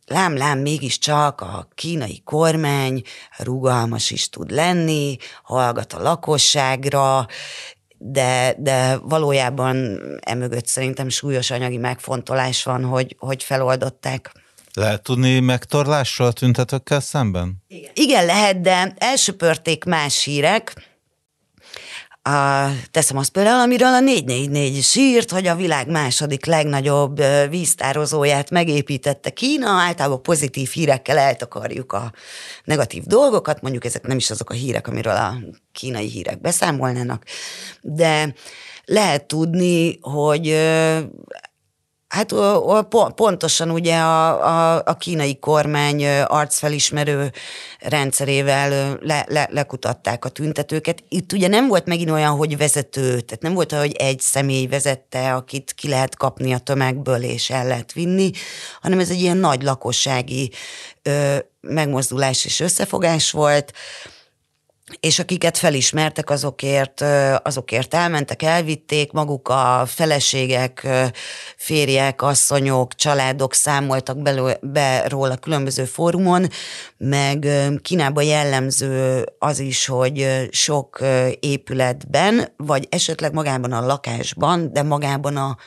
[0.05, 3.01] lám-lám mégiscsak a kínai kormány
[3.37, 7.27] rugalmas is tud lenni, hallgat a lakosságra,
[7.97, 14.31] de, de valójában emögött szerintem súlyos anyagi megfontolás van, hogy, hogy feloldották.
[14.73, 17.63] Lehet tudni megtorlásról a tüntetőkkel szemben?
[17.67, 17.91] Igen.
[17.93, 20.94] Igen, lehet, de elsöpörték más hírek,
[22.27, 28.49] a, teszem azt például, amiről a 444 is írt, hogy a világ második legnagyobb víztározóját
[28.49, 32.11] megépítette Kína, általában pozitív hírekkel eltakarjuk a
[32.63, 35.37] negatív dolgokat, mondjuk ezek nem is azok a hírek, amiről a
[35.71, 37.23] kínai hírek beszámolnának,
[37.81, 38.33] de
[38.85, 40.57] lehet tudni, hogy
[42.15, 42.33] Hát
[43.15, 47.31] pontosan ugye a, a, a kínai kormány arcfelismerő
[47.79, 51.03] rendszerével le, le, lekutatták a tüntetőket.
[51.09, 54.67] Itt ugye nem volt megint olyan, hogy vezető, tehát nem volt olyan, hogy egy személy
[54.67, 58.31] vezette, akit ki lehet kapni a tömegből és el lehet vinni,
[58.81, 60.51] hanem ez egy ilyen nagy lakossági
[61.01, 63.73] ö, megmozdulás és összefogás volt
[64.99, 67.01] és akiket felismertek, azokért,
[67.43, 70.87] azokért elmentek, elvitték, maguk a feleségek,
[71.57, 76.47] férjek, asszonyok, családok számoltak belő, be róla különböző fórumon,
[76.97, 77.47] meg
[77.81, 80.99] Kínában jellemző az is, hogy sok
[81.39, 85.57] épületben, vagy esetleg magában a lakásban, de magában a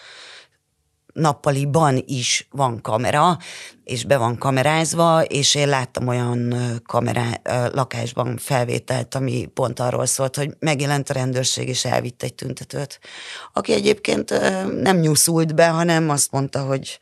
[1.19, 3.39] nappaliban is van kamera,
[3.85, 6.55] és be van kamerázva, és én láttam olyan
[6.87, 7.41] kamerá,
[7.73, 13.01] lakásban felvételt, ami pont arról szólt, hogy megjelent a rendőrség, és elvitt egy tüntetőt,
[13.53, 14.31] aki egyébként
[14.83, 16.99] nem nyúszult be, hanem azt mondta, hogy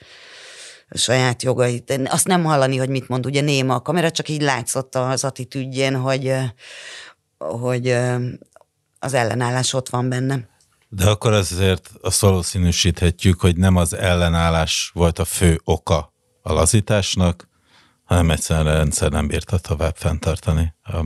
[0.90, 2.00] saját jogait.
[2.04, 5.96] Azt nem hallani, hogy mit mond, ugye néma a kamera, csak így látszott az attitűdjén,
[5.96, 6.32] hogy,
[7.38, 7.96] hogy
[8.98, 10.48] az ellenállás ott van benne.
[10.88, 17.48] De akkor azért azt valószínűsíthetjük, hogy nem az ellenállás volt a fő oka a lazításnak,
[18.04, 21.04] hanem egyszerűen a rendszer nem bírta tovább fenntartani a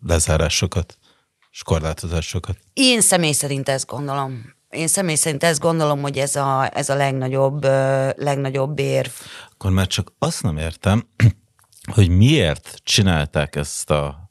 [0.00, 0.98] lezárásokat
[1.50, 2.58] és korlátozásokat.
[2.72, 4.54] Én személy szerint ezt gondolom.
[4.70, 7.64] Én személy szerint ezt gondolom, hogy ez a, ez a legnagyobb,
[8.16, 9.10] legnagyobb érv.
[9.52, 11.08] Akkor már csak azt nem értem,
[11.94, 14.30] hogy miért csinálták ezt a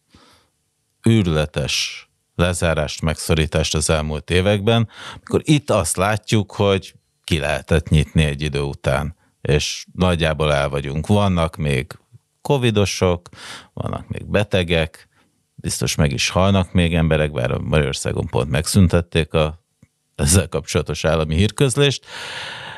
[1.01, 4.89] őrületes lezárást, megszorítást az elmúlt években,
[5.23, 11.07] akkor itt azt látjuk, hogy ki lehetett nyitni egy idő után, és nagyjából el vagyunk.
[11.07, 11.99] Vannak még
[12.41, 13.29] covidosok,
[13.73, 15.07] vannak még betegek,
[15.55, 19.61] biztos meg is halnak még emberek, bár Magyarországon pont megszüntették a
[20.15, 22.05] ezzel kapcsolatos állami hírközlést,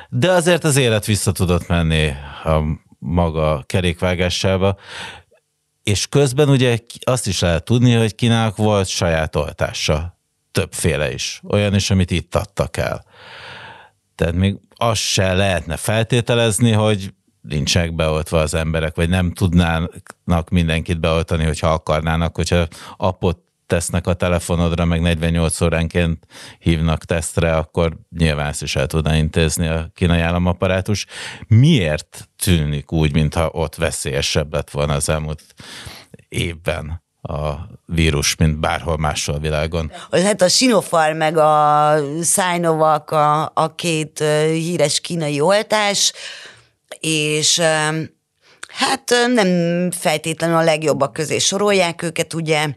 [0.09, 2.07] de azért az élet vissza tudott menni
[2.43, 2.63] a
[2.99, 4.77] maga kerékvágásába,
[5.85, 10.17] és közben ugye azt is lehet tudni, hogy kinek volt saját oltása.
[10.51, 11.41] Többféle is.
[11.49, 13.05] Olyan is, amit itt adtak el.
[14.15, 20.99] Tehát még azt se lehetne feltételezni, hogy nincsenek beoltva az emberek, vagy nem tudnának mindenkit
[20.99, 22.67] beoltani, hogyha akarnának, hogyha
[22.97, 26.25] apot tesznek a telefonodra, meg 48 óránként
[26.59, 31.05] hívnak tesztre, akkor nyilván ezt is el tudná intézni a kínai államaparátus.
[31.47, 35.43] Miért tűnik úgy, mintha ott veszélyesebb lett volna az elmúlt
[36.29, 37.03] évben?
[37.27, 39.91] a vírus, mint bárhol máshol a világon.
[40.11, 46.13] Hát a Sinopharm meg a Sinovac a, a két híres kínai oltás,
[46.99, 47.61] és
[48.67, 52.67] hát nem feltétlenül a legjobbak közé sorolják őket, ugye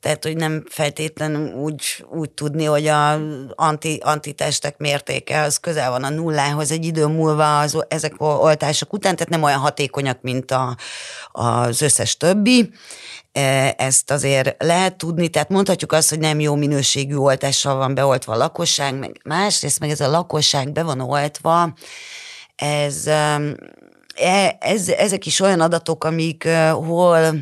[0.00, 3.20] tehát, hogy nem feltétlenül úgy, úgy tudni, hogy a
[3.54, 6.70] anti, antitestek mértéke az közel van a nullához.
[6.70, 10.76] Egy idő múlva az, ezek oltások után, tehát nem olyan hatékonyak, mint a,
[11.32, 12.70] az összes többi.
[13.32, 18.32] E, ezt azért lehet tudni, tehát mondhatjuk azt, hogy nem jó minőségű oltással van beoltva
[18.32, 21.72] a lakosság, meg másrészt meg ez a lakosság be van oltva,
[22.56, 27.34] ez, e, ez, ezek is olyan adatok, amik hol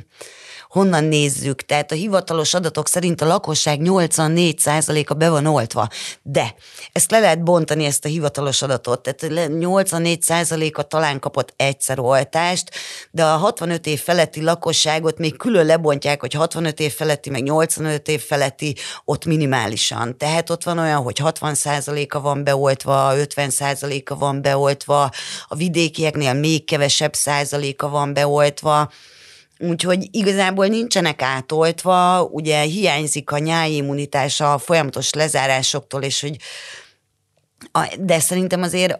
[0.68, 1.62] honnan nézzük.
[1.62, 5.88] Tehát a hivatalos adatok szerint a lakosság 84%-a be van oltva.
[6.22, 6.54] De
[6.92, 9.00] ezt le lehet bontani, ezt a hivatalos adatot.
[9.02, 12.70] Tehát 84%-a talán kapott egyszer oltást,
[13.10, 18.08] de a 65 év feletti lakosságot még külön lebontják, hogy 65 év feletti, meg 85
[18.08, 18.74] év feletti,
[19.04, 20.18] ott minimálisan.
[20.18, 25.10] Tehát ott van olyan, hogy 60%-a van beoltva, 50%-a van beoltva,
[25.48, 28.90] a vidékieknél még kevesebb százaléka van beoltva,
[29.58, 36.36] Úgyhogy igazából nincsenek átoltva, ugye hiányzik a nyájimmunitás a folyamatos lezárásoktól, és hogy
[37.98, 38.96] de szerintem azért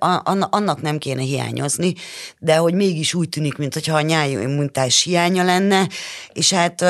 [0.51, 1.95] annak nem kéne hiányozni,
[2.39, 5.89] de hogy mégis úgy tűnik, mintha a nyájimmunitás hiánya lenne,
[6.33, 6.81] és hát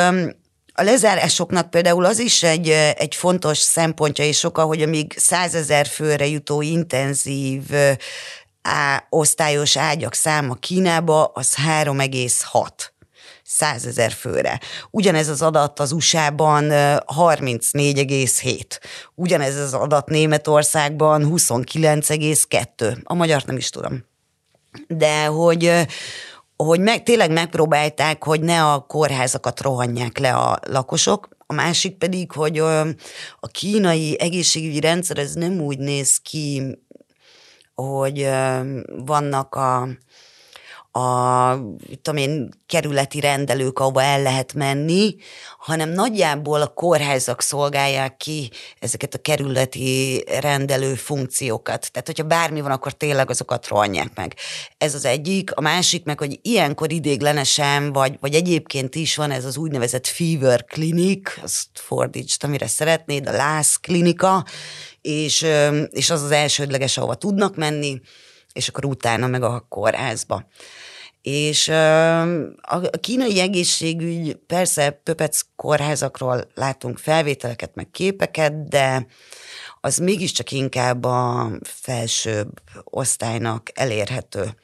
[0.79, 6.27] a lezárásoknak például az is egy, egy fontos szempontja és oka, hogy amíg százezer főre
[6.27, 7.63] jutó intenzív
[8.63, 12.69] á, osztályos ágyak száma Kínába az 3,6
[13.47, 14.61] százezer főre.
[14.91, 18.63] Ugyanez az adat az USA-ban 34,7.
[19.15, 23.03] Ugyanez az adat Németországban 29,2.
[23.05, 24.05] A magyar nem is tudom.
[24.89, 25.73] De hogy,
[26.57, 32.33] hogy meg, tényleg megpróbálták, hogy ne a kórházakat rohanják le a lakosok, a másik pedig,
[32.33, 32.59] hogy
[33.41, 36.79] a kínai egészségügyi rendszer ez nem úgy néz ki,
[37.75, 38.29] hogy
[39.05, 39.89] vannak a,
[40.97, 41.59] a
[42.03, 45.17] tudom én, kerületi rendelők, ahova el lehet menni,
[45.59, 51.93] hanem nagyjából a kórházak szolgálják ki ezeket a kerületi rendelő funkciókat.
[51.93, 54.35] Tehát, hogyha bármi van, akkor tényleg azokat rohanják meg.
[54.79, 55.55] Ez az egyik.
[55.55, 60.65] A másik meg, hogy ilyenkor idéglenesen, vagy, vagy egyébként is van ez az úgynevezett fever
[60.65, 64.45] clinic, azt fordítsd, amire szeretnéd, a lász klinika,
[65.01, 65.47] és,
[65.91, 68.01] és az az elsődleges, ahova tudnak menni,
[68.57, 70.47] és akkor utána meg a kórházba.
[71.23, 71.69] És
[72.61, 79.07] a kínai egészségügy, persze Pöpec kórházakról látunk felvételeket, meg képeket, de
[79.81, 82.49] az mégiscsak inkább a felsőbb
[82.85, 84.55] osztálynak elérhető.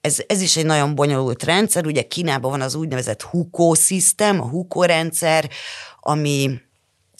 [0.00, 4.48] Ez, ez is egy nagyon bonyolult rendszer, ugye Kínában van az úgynevezett HUKO system, a
[4.48, 5.50] HUKO rendszer,
[6.00, 6.60] ami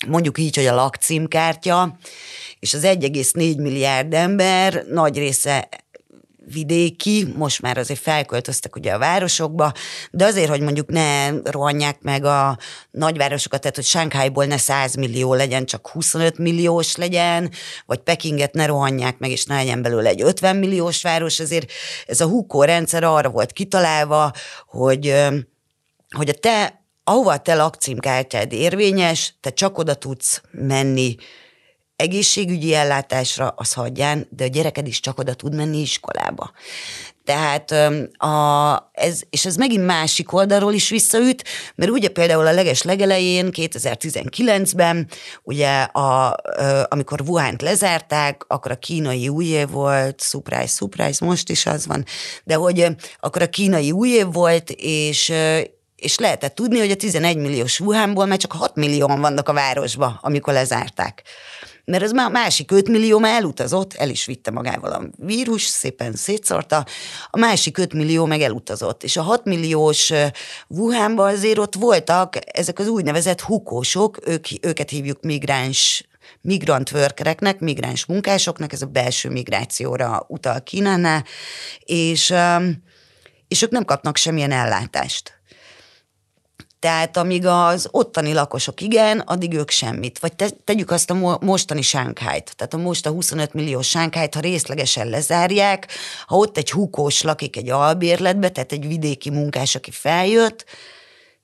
[0.07, 1.99] mondjuk így, hogy a lakcímkártya,
[2.59, 5.69] és az 1,4 milliárd ember nagy része
[6.53, 9.73] vidéki, most már azért felköltöztek ugye a városokba,
[10.11, 12.59] de azért, hogy mondjuk ne rohanják meg a
[12.91, 17.51] nagyvárosokat, tehát hogy Sánkhájból ne 100 millió legyen, csak 25 milliós legyen,
[17.87, 21.73] vagy Pekinget ne rohanják meg, és ne legyen belőle egy 50 milliós város, ezért
[22.07, 24.33] ez a hukó rendszer arra volt kitalálva,
[24.67, 25.15] hogy,
[26.17, 31.17] hogy a te, ahova a te lakcímkártyád érvényes, te csak oda tudsz menni
[31.99, 36.51] egészségügyi ellátásra, az hagyján, de a gyereked is csak oda tud menni iskolába.
[37.25, 37.71] Tehát
[38.21, 43.49] a, ez, és ez megint másik oldalról is visszaüt, mert ugye például a leges legelején,
[43.53, 45.09] 2019-ben,
[45.43, 46.37] ugye a,
[46.89, 52.05] amikor Wuhan-t lezárták, akkor a kínai új év volt, surprise, surprise, most is az van,
[52.45, 52.87] de hogy
[53.21, 55.33] akkor a kínai új év volt, és
[55.97, 60.19] és lehetett tudni, hogy a 11 milliós Wuhanból már csak 6 millióan vannak a városba,
[60.23, 61.23] amikor lezárták
[61.89, 66.13] mert ez már másik 5 millió már elutazott, el is vitte magával a vírus, szépen
[66.13, 66.87] szétszorta,
[67.31, 69.03] a másik 5 millió meg elutazott.
[69.03, 70.13] És a 6 milliós
[70.69, 76.09] Wuhanban azért ott voltak ezek az úgynevezett hukósok, ők, őket hívjuk migráns
[76.41, 81.25] migrant workereknek, migráns munkásoknak, ez a belső migrációra utal Kínánál,
[81.79, 82.35] és,
[83.49, 85.38] és ők nem kapnak semmilyen ellátást.
[86.81, 90.19] Tehát amíg az ottani lakosok igen, addig ők semmit.
[90.19, 92.57] Vagy te, tegyük azt a mostani Sánkhájt.
[92.57, 95.89] Tehát a most a 25 millió Sánkhájt, ha részlegesen lezárják,
[96.27, 100.65] ha ott egy húkós lakik egy albérletbe, tehát egy vidéki munkás, aki feljött,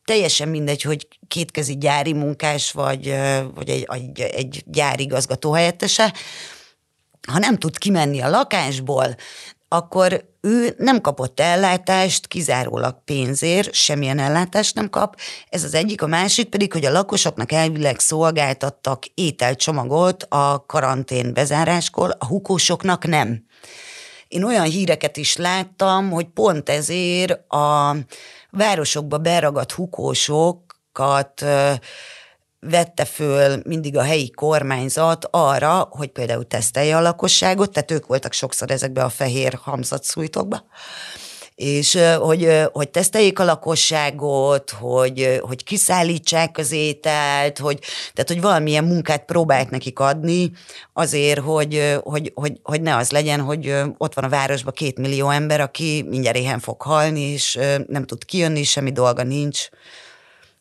[0.04, 3.14] teljesen mindegy, hogy kétkezi gyári munkás, vagy,
[3.54, 6.14] vagy egy, egy, egy gyárigazgató helyettese,
[7.28, 9.16] ha nem tud kimenni a lakásból,
[9.68, 15.16] akkor ő nem kapott ellátást, kizárólag pénzért, semmilyen ellátást nem kap.
[15.48, 22.16] Ez az egyik, a másik pedig, hogy a lakosoknak elvileg szolgáltattak ételcsomagot a karantén bezáráskor,
[22.18, 23.44] a hukósoknak nem.
[24.28, 27.96] Én olyan híreket is láttam, hogy pont ezért a
[28.50, 31.44] városokba beragadt hukósokat
[32.70, 38.32] vette föl mindig a helyi kormányzat arra, hogy például tesztelje a lakosságot, tehát ők voltak
[38.32, 40.64] sokszor ezekbe a fehér hamzatszújtokba,
[41.54, 47.78] és hogy, hogy teszteljék a lakosságot, hogy, hogy kiszállítsák az ételt, hogy,
[48.12, 50.52] tehát hogy valamilyen munkát próbált nekik adni
[50.92, 55.30] azért, hogy, hogy, hogy, hogy ne az legyen, hogy ott van a városban két millió
[55.30, 59.68] ember, aki mindjárt éhen fog halni, és nem tud kijönni, semmi dolga nincs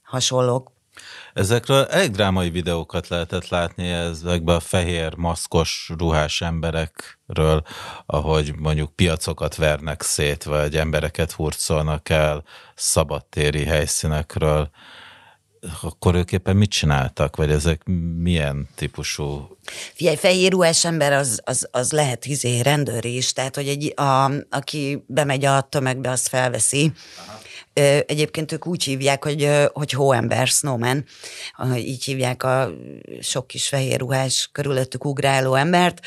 [0.03, 0.71] hasonlók.
[1.33, 7.63] Ezekről elég drámai videókat lehetett látni ezekben a fehér, maszkos, ruhás emberekről,
[8.05, 12.43] ahogy mondjuk piacokat vernek szét, vagy embereket hurcolnak el
[12.75, 14.69] szabadtéri helyszínekről.
[15.81, 17.81] Akkor ők éppen mit csináltak, vagy ezek
[18.17, 19.57] milyen típusú?
[19.93, 24.31] Figyelj, fehér ruhás ember az, az, az lehet izé rendőr is, tehát hogy egy, a,
[24.49, 26.91] aki bemegy a tömegbe, azt felveszi.
[27.27, 27.42] Aha
[28.05, 31.05] Egyébként ők úgy hívják, hogy, hogy hóember, snowman,
[31.75, 32.69] így hívják a
[33.21, 35.99] sok kis fehér ruhás körülöttük ugráló embert,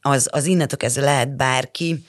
[0.00, 2.04] az, az innentől kezdve lehet bárki,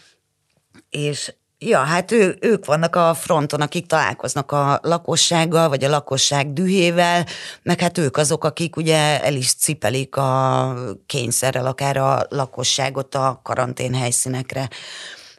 [0.89, 1.33] és
[1.65, 7.25] Ja, hát ő, ők vannak a fronton, akik találkoznak a lakossággal, vagy a lakosság dühével,
[7.61, 10.73] meg hát ők azok, akik ugye el is cipelik a
[11.05, 14.69] kényszerrel akár a lakosságot a karantén helyszínekre.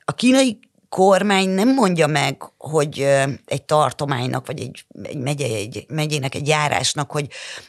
[0.05, 0.59] A kínai
[0.95, 3.01] kormány nem mondja meg, hogy
[3.47, 7.29] egy tartománynak, vagy egy, egy, megye, egy megyének, egy járásnak, hogy,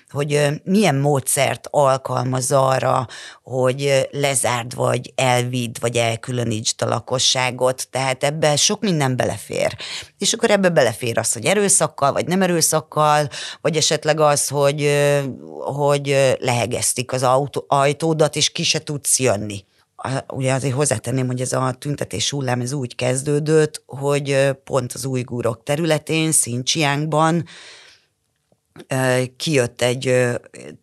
[0.09, 3.07] hogy milyen módszert alkalmaz arra,
[3.43, 7.88] hogy lezárd, vagy elvidd, vagy elkülönítsd a lakosságot.
[7.91, 9.76] Tehát ebbe sok minden belefér.
[10.17, 13.30] És akkor ebbe belefér az, hogy erőszakkal, vagy nem erőszakkal,
[13.61, 14.91] vagy esetleg az, hogy,
[15.59, 19.65] hogy lehegeztik az autó, ajtódat, és ki se tudsz jönni
[20.33, 25.63] ugye azért hozzátenném, hogy ez a tüntetés hullám ez úgy kezdődött, hogy pont az újgúrok
[25.63, 27.45] területén, Szincsiánkban
[29.37, 30.25] kijött egy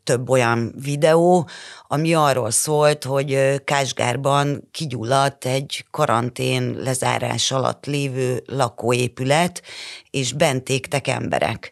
[0.04, 1.48] több olyan videó,
[1.88, 9.62] ami arról szólt, hogy Kásgárban kigyulladt egy karantén lezárás alatt lévő lakóépület,
[10.10, 11.70] és bent égtek emberek.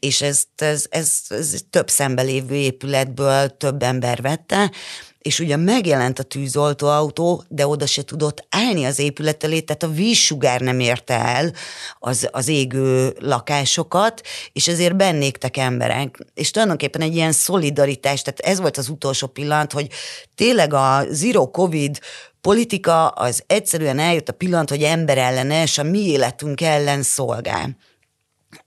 [0.00, 4.70] És ezt, ez, ez, ez több szembelévő épületből több ember vette,
[5.24, 9.88] és ugye megjelent a tűzoltóautó, de oda se tudott állni az épület elé, tehát a
[9.88, 11.52] vízsugár nem érte el
[11.98, 14.20] az, az égő lakásokat,
[14.52, 16.18] és ezért bennégtek emberek.
[16.34, 19.88] És tulajdonképpen egy ilyen szolidaritás, tehát ez volt az utolsó pillanat, hogy
[20.34, 21.98] tényleg a zero covid
[22.40, 27.76] politika az egyszerűen eljött a pillanat, hogy emberellenes, a mi életünk ellen szolgál.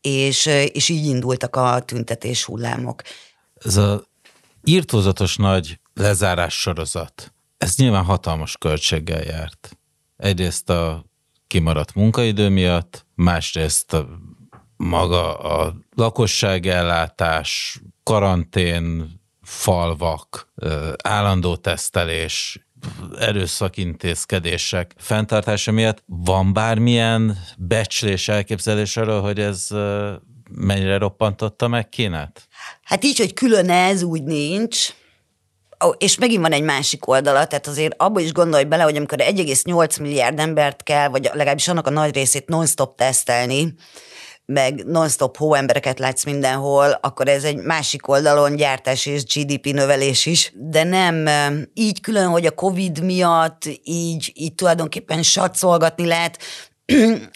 [0.01, 3.01] És, és így indultak a tüntetés hullámok.
[3.63, 4.03] Ez a
[4.63, 7.33] írtózatos nagy lezárás sorozat.
[7.57, 9.77] Ez nyilván hatalmas költséggel járt.
[10.17, 11.05] Egyrészt a
[11.47, 14.07] kimaradt munkaidő miatt, másrészt a
[14.77, 20.53] maga a lakosságellátás, karantén, falvak,
[21.03, 22.67] állandó tesztelés,
[23.19, 29.67] erőszakintézkedések fenntartása miatt van bármilyen becslés, elképzelés arról, hogy ez
[30.49, 32.47] mennyire roppantotta meg Kínát?
[32.83, 34.93] Hát így, hogy külön ez úgy nincs,
[35.97, 40.01] és megint van egy másik oldala, tehát azért abba is gondolj bele, hogy amikor 1,8
[40.01, 43.73] milliárd embert kell, vagy legalábbis annak a nagy részét non-stop tesztelni,
[44.45, 50.51] meg non-stop hóembereket látsz mindenhol, akkor ez egy másik oldalon gyártás és GDP növelés is,
[50.55, 51.27] de nem
[51.73, 56.39] így külön, hogy a Covid miatt így, így tulajdonképpen satszolgatni lehet,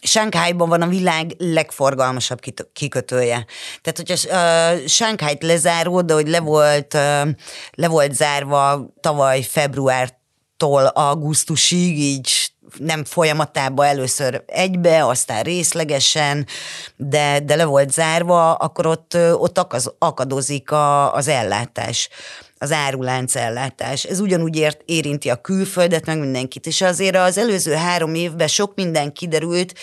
[0.01, 2.39] Sánkhájban van a világ legforgalmasabb
[2.73, 3.45] kikötője.
[3.81, 6.93] Tehát, hogyha uh, Sánkhájt lezárod, de hogy le volt,
[7.71, 16.47] le volt zárva tavaly februártól augusztusig, így nem folyamatában először egybe, aztán részlegesen,
[16.95, 19.57] de, de le volt zárva, akkor ott, ott
[19.97, 22.09] akadozik a, az ellátás
[22.61, 24.03] az árulánc ellátás.
[24.03, 26.65] Ez ugyanúgy ért, érinti a külföldet, meg mindenkit.
[26.65, 29.73] És azért az előző három évben sok minden kiderült,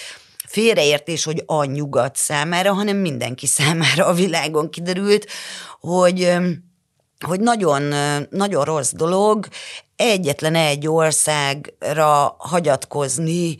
[0.46, 5.26] félreértés, hogy a nyugat számára, hanem mindenki számára a világon kiderült,
[5.80, 6.36] hogy
[7.26, 7.94] hogy nagyon,
[8.30, 9.48] nagyon rossz dolog
[9.96, 13.56] egyetlen egy országra hagyatkozni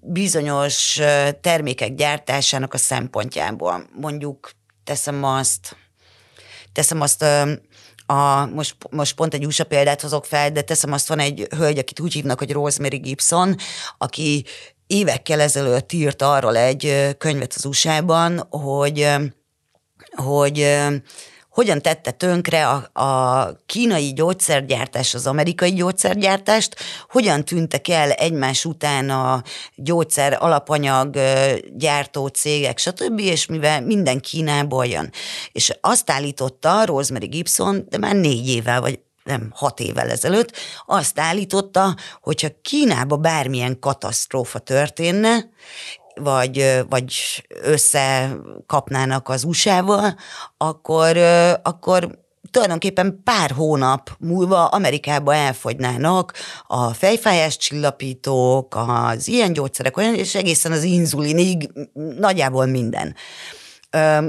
[0.00, 1.00] bizonyos
[1.40, 3.86] termékek gyártásának a szempontjából.
[4.00, 4.50] Mondjuk
[4.84, 5.76] teszem azt,
[6.72, 7.24] teszem azt
[8.10, 11.78] a, most, most pont egy USA példát hozok fel, de teszem azt, van egy hölgy,
[11.78, 13.56] akit úgy hívnak, hogy Rosemary Gibson,
[13.98, 14.44] aki
[14.86, 19.08] évekkel ezelőtt írt arról egy könyvet az USA-ban, hogy,
[20.16, 20.76] hogy
[21.58, 26.76] hogyan tette tönkre a, a kínai gyógyszergyártás az amerikai gyógyszergyártást,
[27.08, 29.42] hogyan tűntek el egymás után a
[29.74, 31.18] gyógyszer alapanyag
[31.76, 35.12] gyártó cégek, stb., és mivel minden Kínából jön.
[35.52, 40.56] És azt állította Rosemary Gibson, de már négy évvel, vagy nem hat évvel ezelőtt,
[40.86, 45.48] azt állította, hogyha Kínába bármilyen katasztrófa történne,
[46.20, 47.12] vagy, vagy
[47.62, 50.14] összekapnának az USA-val,
[50.56, 51.16] akkor,
[51.62, 52.18] akkor
[52.50, 56.32] tulajdonképpen pár hónap múlva Amerikába elfogynának
[56.66, 61.70] a fejfájás csillapítók, az ilyen gyógyszerek, olyan, és egészen az inzulinig
[62.18, 63.14] nagyjából minden.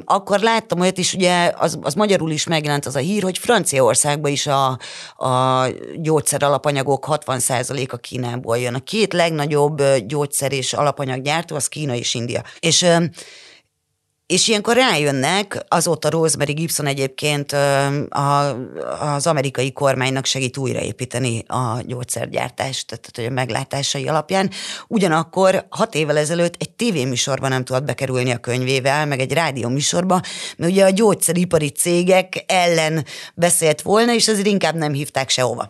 [0.05, 4.31] Akkor láttam olyat is, ugye az, az magyarul is megjelent az a hír, hogy Franciaországban
[4.31, 4.79] is a,
[5.25, 8.75] a gyógyszer alapanyagok 60%-a Kínából jön.
[8.75, 12.43] A két legnagyobb gyógyszer és alapanyaggyártó az Kína és India.
[12.59, 12.85] És
[14.29, 17.51] és ilyenkor rájönnek, azóta Rosemary Gibson egyébként
[18.09, 18.55] a,
[18.99, 24.49] az amerikai kormánynak segít újraépíteni a gyógyszergyártást, tehát hogy a meglátásai alapján.
[24.87, 30.21] Ugyanakkor hat évvel ezelőtt egy tévéműsorban nem tudott bekerülni a könyvével, meg egy rádióműsorba,
[30.57, 35.69] mert ugye a gyógyszeripari cégek ellen beszélt volna, és ezért inkább nem hívták sehova.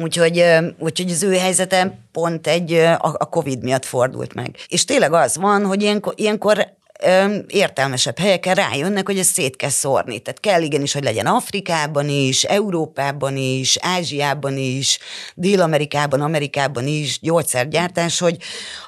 [0.00, 0.44] Úgyhogy,
[0.78, 4.56] úgyhogy az ő helyzete pont egy a, a Covid miatt fordult meg.
[4.68, 6.82] És tényleg az van, hogy ilyenkor, ilyenkor
[7.46, 10.18] értelmesebb helyeken rájönnek, hogy ezt szét kell szórni.
[10.18, 14.98] Tehát kell igenis, hogy legyen Afrikában is, Európában is, Ázsiában is,
[15.34, 18.36] Dél-Amerikában, Amerikában is gyógyszergyártás, hogy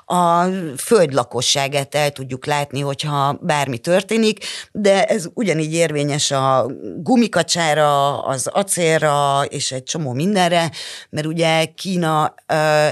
[0.05, 0.45] a
[0.77, 8.47] föld lakosságát el tudjuk látni, hogyha bármi történik, de ez ugyanígy érvényes a gumikacsára, az
[8.47, 10.71] acélra és egy csomó mindenre,
[11.11, 12.35] mert ugye Kína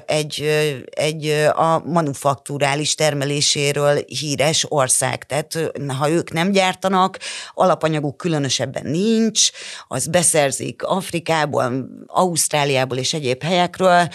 [0.06, 0.44] egy,
[0.90, 7.18] egy a manufakturális termeléséről híres ország, tehát ha ők nem gyártanak,
[7.54, 9.50] alapanyaguk különösebben nincs,
[9.88, 14.08] az beszerzik Afrikából, Ausztráliából és egyéb helyekről,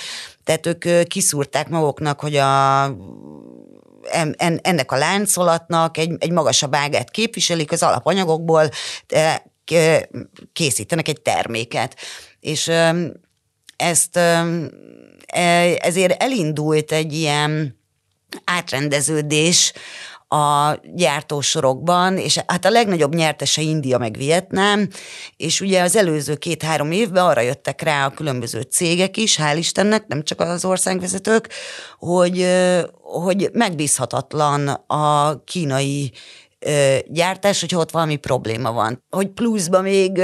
[0.44, 2.84] tehát ők kiszúrták maguknak, hogy a
[4.12, 8.70] en, ennek a láncolatnak egy, egy magasabb ágát képviselik, az alapanyagokból
[10.54, 11.96] készítenek egy terméket.
[12.40, 12.72] És
[13.76, 14.46] ezt e,
[15.80, 17.78] ezért elindult egy ilyen
[18.44, 19.74] átrendeződés
[20.30, 24.88] a gyártósorokban, és hát a legnagyobb nyertese India meg Vietnám,
[25.38, 30.08] és ugye az előző két-három évben arra jöttek rá a különböző cégek is, hál' Istennek,
[30.08, 31.50] nem csak az országvezetők,
[31.98, 32.48] hogy,
[33.02, 36.12] hogy megbízhatatlan a kínai
[37.08, 39.04] gyártás, hogyha ott valami probléma van.
[39.10, 40.22] Hogy pluszban még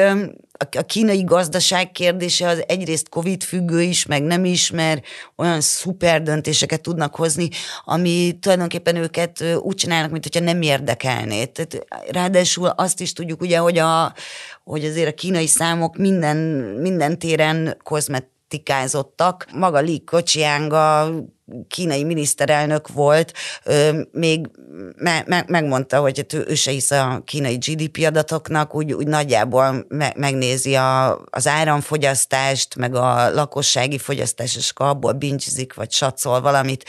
[0.78, 6.22] a kínai gazdaság kérdése az egyrészt Covid függő is, meg nem is, mert olyan szuper
[6.22, 7.50] döntéseket tudnak hozni,
[7.84, 11.46] ami tulajdonképpen őket úgy csinálnak, mint hogyha nem érdekelné.
[11.46, 14.14] Tehát ráadásul azt is tudjuk ugye, hogy, a,
[14.64, 16.38] hogy azért a kínai számok minden,
[16.82, 19.46] minden téren kozmet tikázottak.
[19.54, 21.14] Maga Li Keqiang a
[21.68, 23.34] kínai miniszterelnök volt,
[24.12, 24.50] még
[24.96, 29.86] me- me- megmondta, hogy hát ő se hisz a kínai GDP adatoknak, úgy, úgy nagyjából
[29.88, 36.42] me- megnézi a, az áramfogyasztást, meg a lakossági fogyasztást, és akkor abból bincsizik, vagy satszol
[36.42, 36.86] valamit.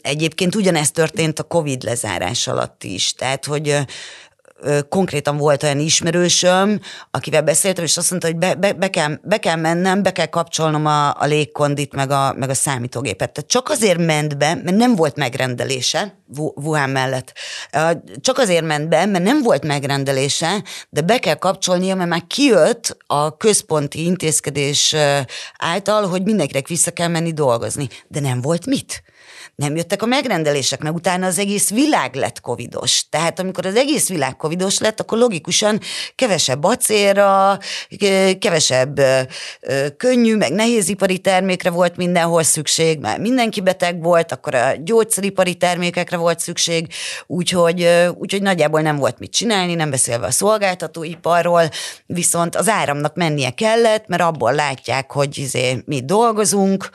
[0.00, 3.78] Egyébként ugyanezt történt a Covid lezárás alatt is, tehát hogy
[4.88, 6.80] konkrétan volt olyan ismerősöm,
[7.10, 10.26] akivel beszéltem, és azt mondta, hogy be, be, be, kell, be kell mennem, be kell
[10.26, 13.32] kapcsolnom a, a légkondit, meg a, meg a számítógépet.
[13.32, 17.32] Tehát csak azért ment be, mert nem volt megrendelése Wuhan mellett.
[18.20, 22.96] Csak azért ment be, mert nem volt megrendelése, de be kell kapcsolnia, mert már kijött
[23.06, 24.94] a központi intézkedés
[25.58, 27.88] által, hogy mindenkinek vissza kell menni dolgozni.
[28.08, 29.02] De nem volt mit
[29.60, 33.08] nem jöttek a megrendelések, mert utána az egész világ lett covidos.
[33.08, 35.80] Tehát amikor az egész világ covidos lett, akkor logikusan
[36.14, 37.58] kevesebb acélra,
[38.38, 39.00] kevesebb
[39.96, 46.16] könnyű, meg nehézipari termékre volt mindenhol szükség, mert mindenki beteg volt, akkor a gyógyszeripari termékekre
[46.16, 46.86] volt szükség,
[47.26, 51.70] úgyhogy, úgyhogy nagyjából nem volt mit csinálni, nem beszélve a szolgáltatóiparról,
[52.06, 56.90] viszont az áramnak mennie kellett, mert abból látják, hogy izé, mi dolgozunk,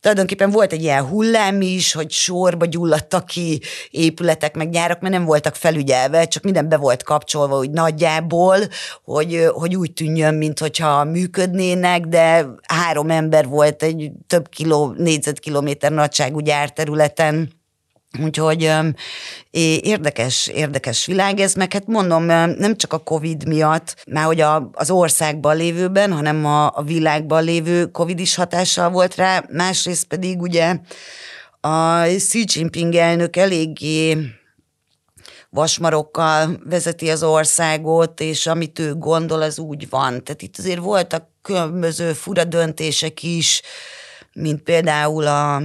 [0.00, 5.24] tulajdonképpen volt egy ilyen hullám is, hogy sorba gyulladtak ki épületek, meg gyárak, mert nem
[5.24, 8.56] voltak felügyelve, csak minden be volt kapcsolva úgy nagyjából,
[9.04, 16.38] hogy, hogy úgy tűnjön, mintha működnének, de három ember volt egy több kiló, négyzetkilométer nagyságú
[16.38, 17.59] gyárterületen,
[18.18, 18.72] Úgyhogy
[19.80, 24.70] érdekes, érdekes világ ez, meg hát mondom, nem csak a Covid miatt, már hogy a,
[24.72, 30.40] az országban lévőben, hanem a, a világban lévő Covid is hatással volt rá, másrészt pedig
[30.40, 30.76] ugye
[31.60, 34.16] a Xi Jinping elnök eléggé
[35.50, 40.24] vasmarokkal vezeti az országot, és amit ő gondol, az úgy van.
[40.24, 43.62] Tehát itt azért voltak különböző fura döntések is,
[44.34, 45.62] mint például a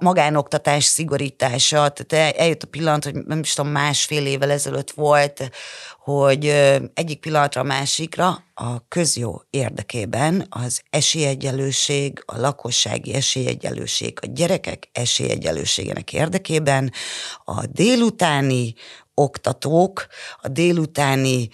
[0.00, 1.88] magánoktatás szigorítása.
[1.88, 5.50] Tehát eljött a pillanat, hogy nem is tudom, másfél évvel ezelőtt volt,
[5.98, 6.46] hogy
[6.94, 16.12] egyik pillanatra a másikra a közjó érdekében az esélyegyelőség, a lakossági esélyegyelőség, a gyerekek esélyegyelőségének
[16.12, 16.92] érdekében
[17.44, 18.74] a délutáni
[19.14, 20.06] oktatók,
[20.40, 21.48] a délutáni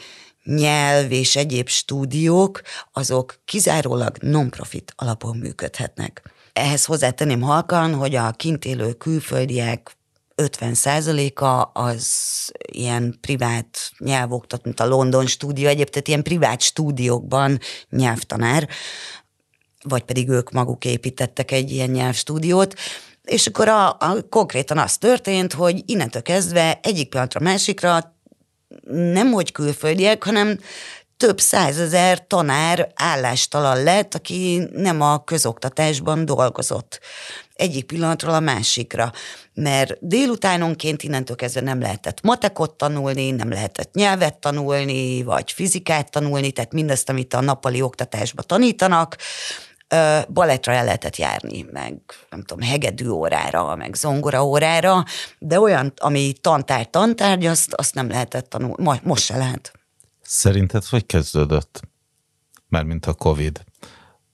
[0.45, 2.61] nyelv és egyéb stúdiók,
[2.93, 6.37] azok kizárólag non-profit alapon működhetnek.
[6.59, 9.97] Ehhez hozzátenném halkan, hogy a kint élő külföldiek
[10.37, 12.07] 50%-a az
[12.73, 17.59] ilyen privát nyelvoktat, mint a London stúdió, egyébként tehát ilyen privát stúdiókban
[17.91, 18.69] nyelvtanár,
[19.83, 22.75] vagy pedig ők maguk építettek egy ilyen nyelvstúdiót,
[23.23, 28.17] és akkor a, a, konkrétan az történt, hogy innentől kezdve egyik pillanatra másikra
[28.91, 30.59] nem hogy külföldiek, hanem
[31.19, 37.01] több százezer tanár állástalan lett, aki nem a közoktatásban dolgozott.
[37.55, 39.13] Egyik pillanatról a másikra.
[39.55, 46.51] Mert délutánonként innentől kezdve nem lehetett matekot tanulni, nem lehetett nyelvet tanulni, vagy fizikát tanulni,
[46.51, 49.17] tehát mindazt, amit a nappali oktatásban tanítanak,
[50.29, 51.95] balettra el lehetett járni, meg
[52.31, 55.05] nem tudom, hegedű órára, meg zongora órára,
[55.39, 59.01] de olyan, ami tantár, tantárgy, azt, azt nem lehetett tanulni.
[59.03, 59.78] Most se lehet.
[60.31, 61.81] Szerinted hogy kezdődött?
[62.69, 63.65] Mármint a Covid.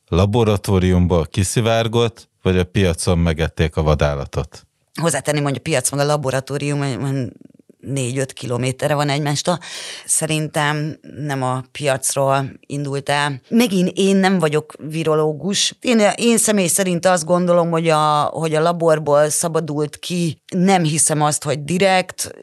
[0.08, 4.66] Laboratóriumból kiszivárgott, vagy a piacon megették a vadállatot?
[5.00, 6.82] Hozzátenni, hogy a piac meg a laboratórium
[7.86, 9.58] négy-öt kilométerre van egymástól.
[10.04, 13.40] Szerintem nem a piacról indult el.
[13.48, 15.76] Megint én nem vagyok virológus.
[15.80, 20.42] Én, én személy szerint azt gondolom, hogy a, hogy a laborból szabadult ki.
[20.56, 22.34] Nem hiszem azt, hogy direkt,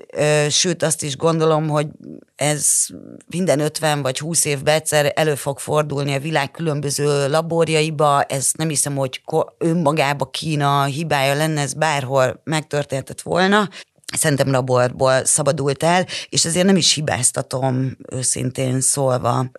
[0.50, 1.88] sőt azt is gondolom, hogy
[2.36, 2.86] ez
[3.28, 8.24] minden 50 vagy 20 évben egyszer elő fog fordulni a világ különböző laborjaiba.
[8.24, 9.22] Ez nem hiszem, hogy
[9.58, 13.70] önmagába Kína hibája lenne, ez bárhol megtörténhetett volna
[14.12, 19.52] szerintem laborból szabadult el, és ezért nem is hibáztatom őszintén szólva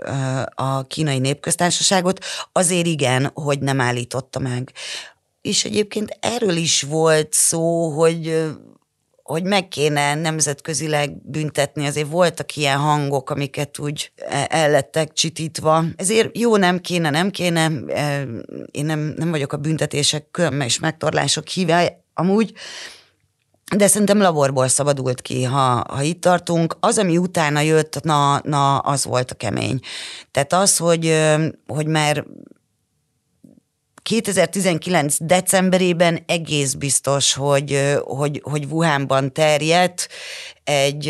[0.55, 4.73] a kínai népköztársaságot, azért igen, hogy nem állította meg.
[5.41, 8.51] És egyébként erről is volt szó, hogy
[9.23, 15.85] hogy meg kéne nemzetközileg büntetni, azért voltak ilyen hangok, amiket úgy e, el lettek csitítva.
[15.97, 17.71] Ezért jó nem kéne, nem kéne,
[18.71, 22.53] én nem, nem vagyok a büntetések és megtorlások híve, amúgy,
[23.77, 26.77] de szerintem laborból szabadult ki, ha, ha itt tartunk.
[26.81, 29.81] Az, ami utána jött, na, na, az volt a kemény.
[30.31, 31.19] Tehát az, hogy,
[31.67, 32.25] hogy már
[34.03, 35.17] 2019.
[35.21, 40.09] decemberében egész biztos, hogy, hogy, hogy Wuhanban terjedt
[40.65, 41.09] egy,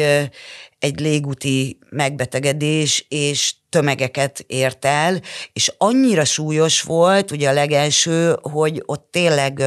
[0.79, 5.21] egy légúti megbetegedés, és tömegeket ért el,
[5.53, 9.63] és annyira súlyos volt, ugye a legelső, hogy ott tényleg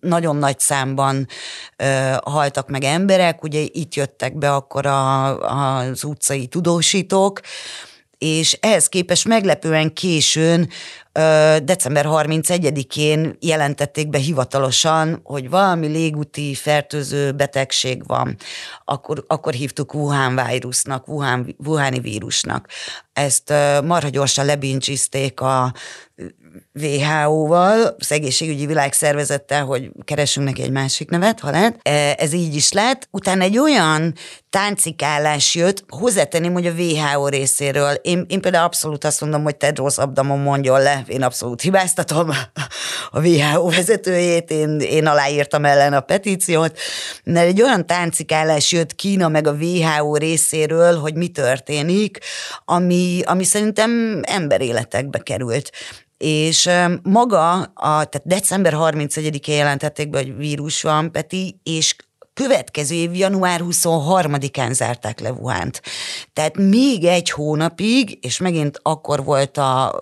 [0.00, 1.26] nagyon nagy számban
[2.24, 5.38] haltak meg emberek, ugye itt jöttek be akkor a,
[5.78, 7.40] az utcai tudósítók,
[8.18, 10.68] és ehhez képest meglepően későn
[11.62, 18.36] december 31-én jelentették be hivatalosan, hogy valami légúti fertőző betegség van.
[18.84, 22.68] Akkor, akkor hívtuk Wuhan vírusnak, Wuhan, Wuhani vírusnak.
[23.12, 23.52] Ezt
[23.84, 25.72] marha gyorsan lebincsizték a
[26.72, 31.80] WHO-val, az egészségügyi világszervezettel, hogy keresünk neki egy másik nevet, ha lehet.
[32.18, 33.08] Ez így is lett.
[33.10, 34.14] Utána egy olyan
[34.50, 37.94] táncikálás jött, hozzátenném, hogy a WHO részéről.
[37.94, 42.30] Én, én például abszolút azt mondom, hogy Tedros Abdamon mondjon le, én abszolút hibáztatom
[43.10, 46.78] a WHO vezetőjét, én, én aláírtam ellen a petíciót,
[47.24, 52.18] mert egy olyan táncikálás jött Kína meg a WHO részéről, hogy mi történik,
[52.64, 55.70] ami, ami szerintem emberéletekbe került
[56.18, 56.70] és
[57.02, 61.96] maga, a, tehát december 31-én jelentették be, hogy vírus van, Peti, és
[62.36, 65.82] következő év január 23-án zárták le Wuhánt.
[66.32, 69.94] Tehát még egy hónapig, és megint akkor volt a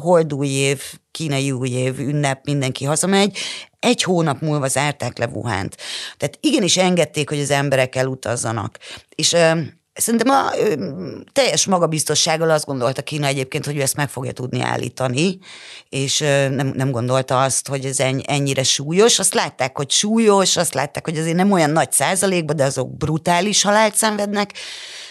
[0.00, 3.38] holdúj év, kínai új év, ünnep, mindenki hazamegy,
[3.78, 5.76] egy hónap múlva zárták le Wuhánt.
[6.16, 8.78] Tehát igenis engedték, hogy az emberek elutazzanak.
[9.14, 9.36] És
[9.94, 10.50] Szerintem a
[11.32, 15.38] teljes magabiztossággal azt gondolta Kína egyébként, hogy ő ezt meg fogja tudni állítani,
[15.88, 19.18] és nem, nem gondolta azt, hogy ez ennyire súlyos.
[19.18, 23.62] Azt látták, hogy súlyos, azt látták, hogy azért nem olyan nagy százalékban, de azok brutális
[23.62, 24.52] halált szenvednek,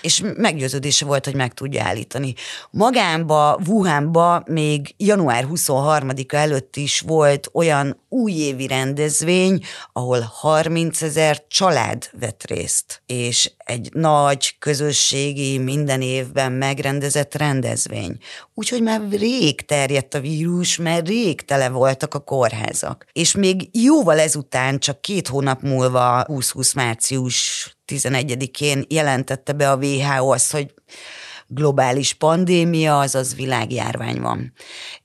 [0.01, 2.33] és meggyőződése volt, hogy meg tudja állítani.
[2.71, 9.59] Magánba, Wuhanba még január 23-a előtt is volt olyan újévi rendezvény,
[9.93, 18.17] ahol 30 ezer család vett részt, és egy nagy közösségi, minden évben megrendezett rendezvény.
[18.53, 23.05] Úgyhogy már rég terjedt a vírus, mert rég tele voltak a kórházak.
[23.11, 30.31] És még jóval ezután, csak két hónap múlva, 20-20 március 11-én jelentette be a WHO
[30.31, 30.73] azt, hogy
[31.47, 34.53] globális pandémia, azaz világjárvány van.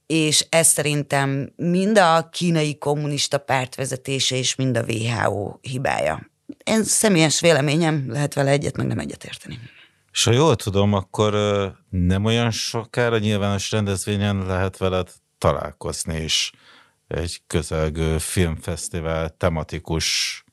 [0.06, 6.36] És ez szerintem mind a kínai kommunista párt vezetése és mind a WHO hibája.
[6.64, 9.58] Ez személyes véleményem, lehet vele egyet, meg nem egyet érteni.
[10.12, 11.32] És ha jól tudom, akkor
[11.90, 16.52] nem olyan sokára nyilvános rendezvényen lehet veled találkozni, és
[17.08, 20.44] egy közelgő filmfesztivál tematikus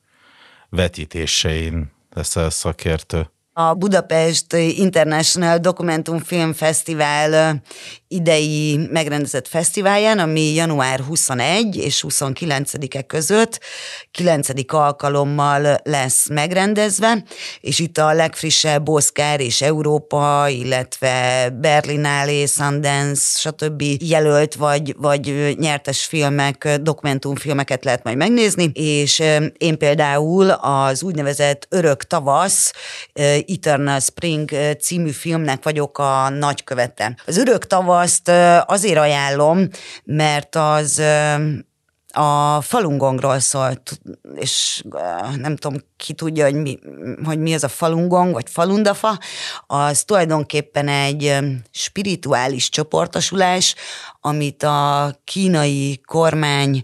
[0.68, 7.62] vetítésein leszel szakértő a Budapest International Dokumentum Film Fesztivál
[8.08, 13.60] idei megrendezett fesztiválján, ami január 21 és 29-e között
[14.10, 14.48] 9.
[14.66, 17.24] alkalommal lesz megrendezve,
[17.60, 23.82] és itt a legfrissebb Oscar és Európa, illetve Berlinálé, Sundance, stb.
[23.98, 29.22] jelölt vagy, vagy nyertes filmek, dokumentumfilmeket lehet majd megnézni, és
[29.58, 32.72] én például az úgynevezett Örök tavasz
[33.46, 37.16] Eternal Spring című filmnek vagyok a nagykövete.
[37.26, 38.28] Az Örök tavaszt
[38.66, 39.68] azért ajánlom,
[40.04, 41.02] mert az
[42.12, 44.00] a falungongról szólt,
[44.34, 44.82] és
[45.36, 46.78] nem tudom, ki tudja, hogy mi,
[47.24, 49.18] hogy mi az a falungong, vagy falundafa,
[49.66, 51.38] az tulajdonképpen egy
[51.70, 53.74] spirituális csoportosulás,
[54.20, 56.82] amit a kínai kormány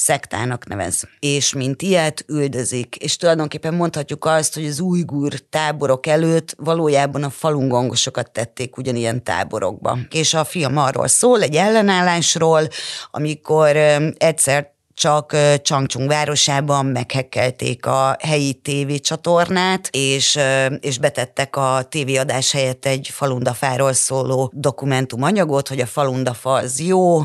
[0.00, 2.96] szektának nevez, és mint ilyet üldözik.
[2.96, 9.98] És tulajdonképpen mondhatjuk azt, hogy az újgur táborok előtt valójában a falungongosokat tették ugyanilyen táborokba.
[10.10, 12.68] És a film arról szól, egy ellenállásról,
[13.10, 13.76] amikor
[14.16, 20.38] egyszer csak Changchung városában meghekkelték a helyi tévécsatornát, és,
[20.80, 27.24] és betettek a tévéadás helyett egy falundafáról szóló dokumentumanyagot, hogy a falundafa az jó,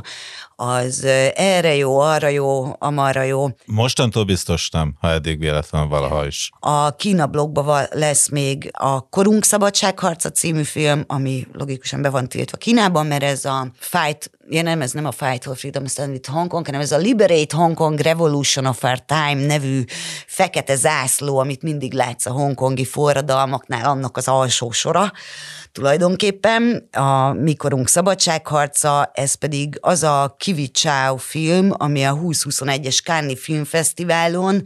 [0.55, 1.03] az
[1.35, 3.47] erre jó, arra jó, amarra jó.
[3.65, 6.49] Mostantól biztos nem, ha eddig véletlenül valaha is.
[6.59, 12.57] A Kína blogban lesz még a Korunk Szabadságharca című film, ami logikusan be van tiltva
[12.57, 16.47] Kínában, mert ez a Fight ja nem, ez nem a Fight for Freedom Stand Hong
[16.47, 19.83] Kong, hanem ez a Liberate Hong Kong Revolution of Our Time nevű
[20.27, 25.11] fekete zászló, amit mindig látsz a hongkongi forradalmaknál, annak az alsó sora
[25.71, 26.89] tulajdonképpen.
[26.91, 34.63] A Mikorunk szabadságharca, ez pedig az a Kivi Chow film, ami a 2021-es Cannes Filmfesztiválon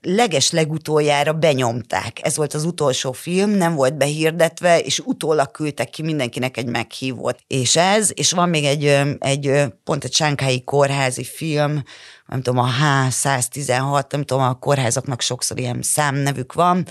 [0.00, 2.18] leges legutoljára benyomták.
[2.22, 7.38] Ez volt az utolsó film, nem volt behirdetve, és utólag küldtek ki mindenkinek egy meghívót.
[7.46, 8.84] És ez, és van még egy,
[9.18, 11.82] egy pont egy sánkhelyi kórházi film,
[12.26, 16.86] nem tudom, a H116, nem tudom, a kórházaknak sokszor ilyen számnevük van,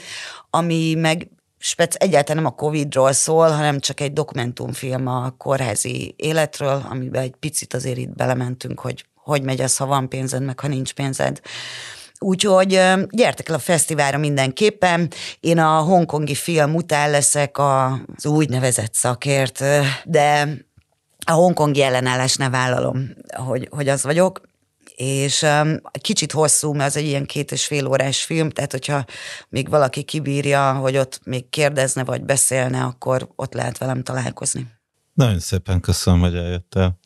[0.50, 1.28] ami meg
[1.58, 7.36] spec egyáltalán nem a Covid-ról szól, hanem csak egy dokumentumfilm a kórházi életről, amiben egy
[7.40, 11.42] picit azért itt belementünk, hogy hogy megy az, ha van pénzed, meg ha nincs pénzed.
[12.24, 12.68] Úgyhogy
[13.10, 15.12] gyertek el a fesztiválra mindenképpen.
[15.40, 19.64] Én a hongkongi film után leszek az úgynevezett szakért,
[20.06, 20.58] de
[21.26, 24.42] a hongkongi ellenállásnál vállalom, hogy, hogy az vagyok
[24.96, 25.46] és
[26.02, 29.06] kicsit hosszú, mert az egy ilyen két és fél órás film, tehát hogyha
[29.50, 34.68] még valaki kibírja, hogy ott még kérdezne vagy beszélne, akkor ott lehet velem találkozni.
[35.14, 37.00] Nagyon szépen köszönöm, hogy eljöttél.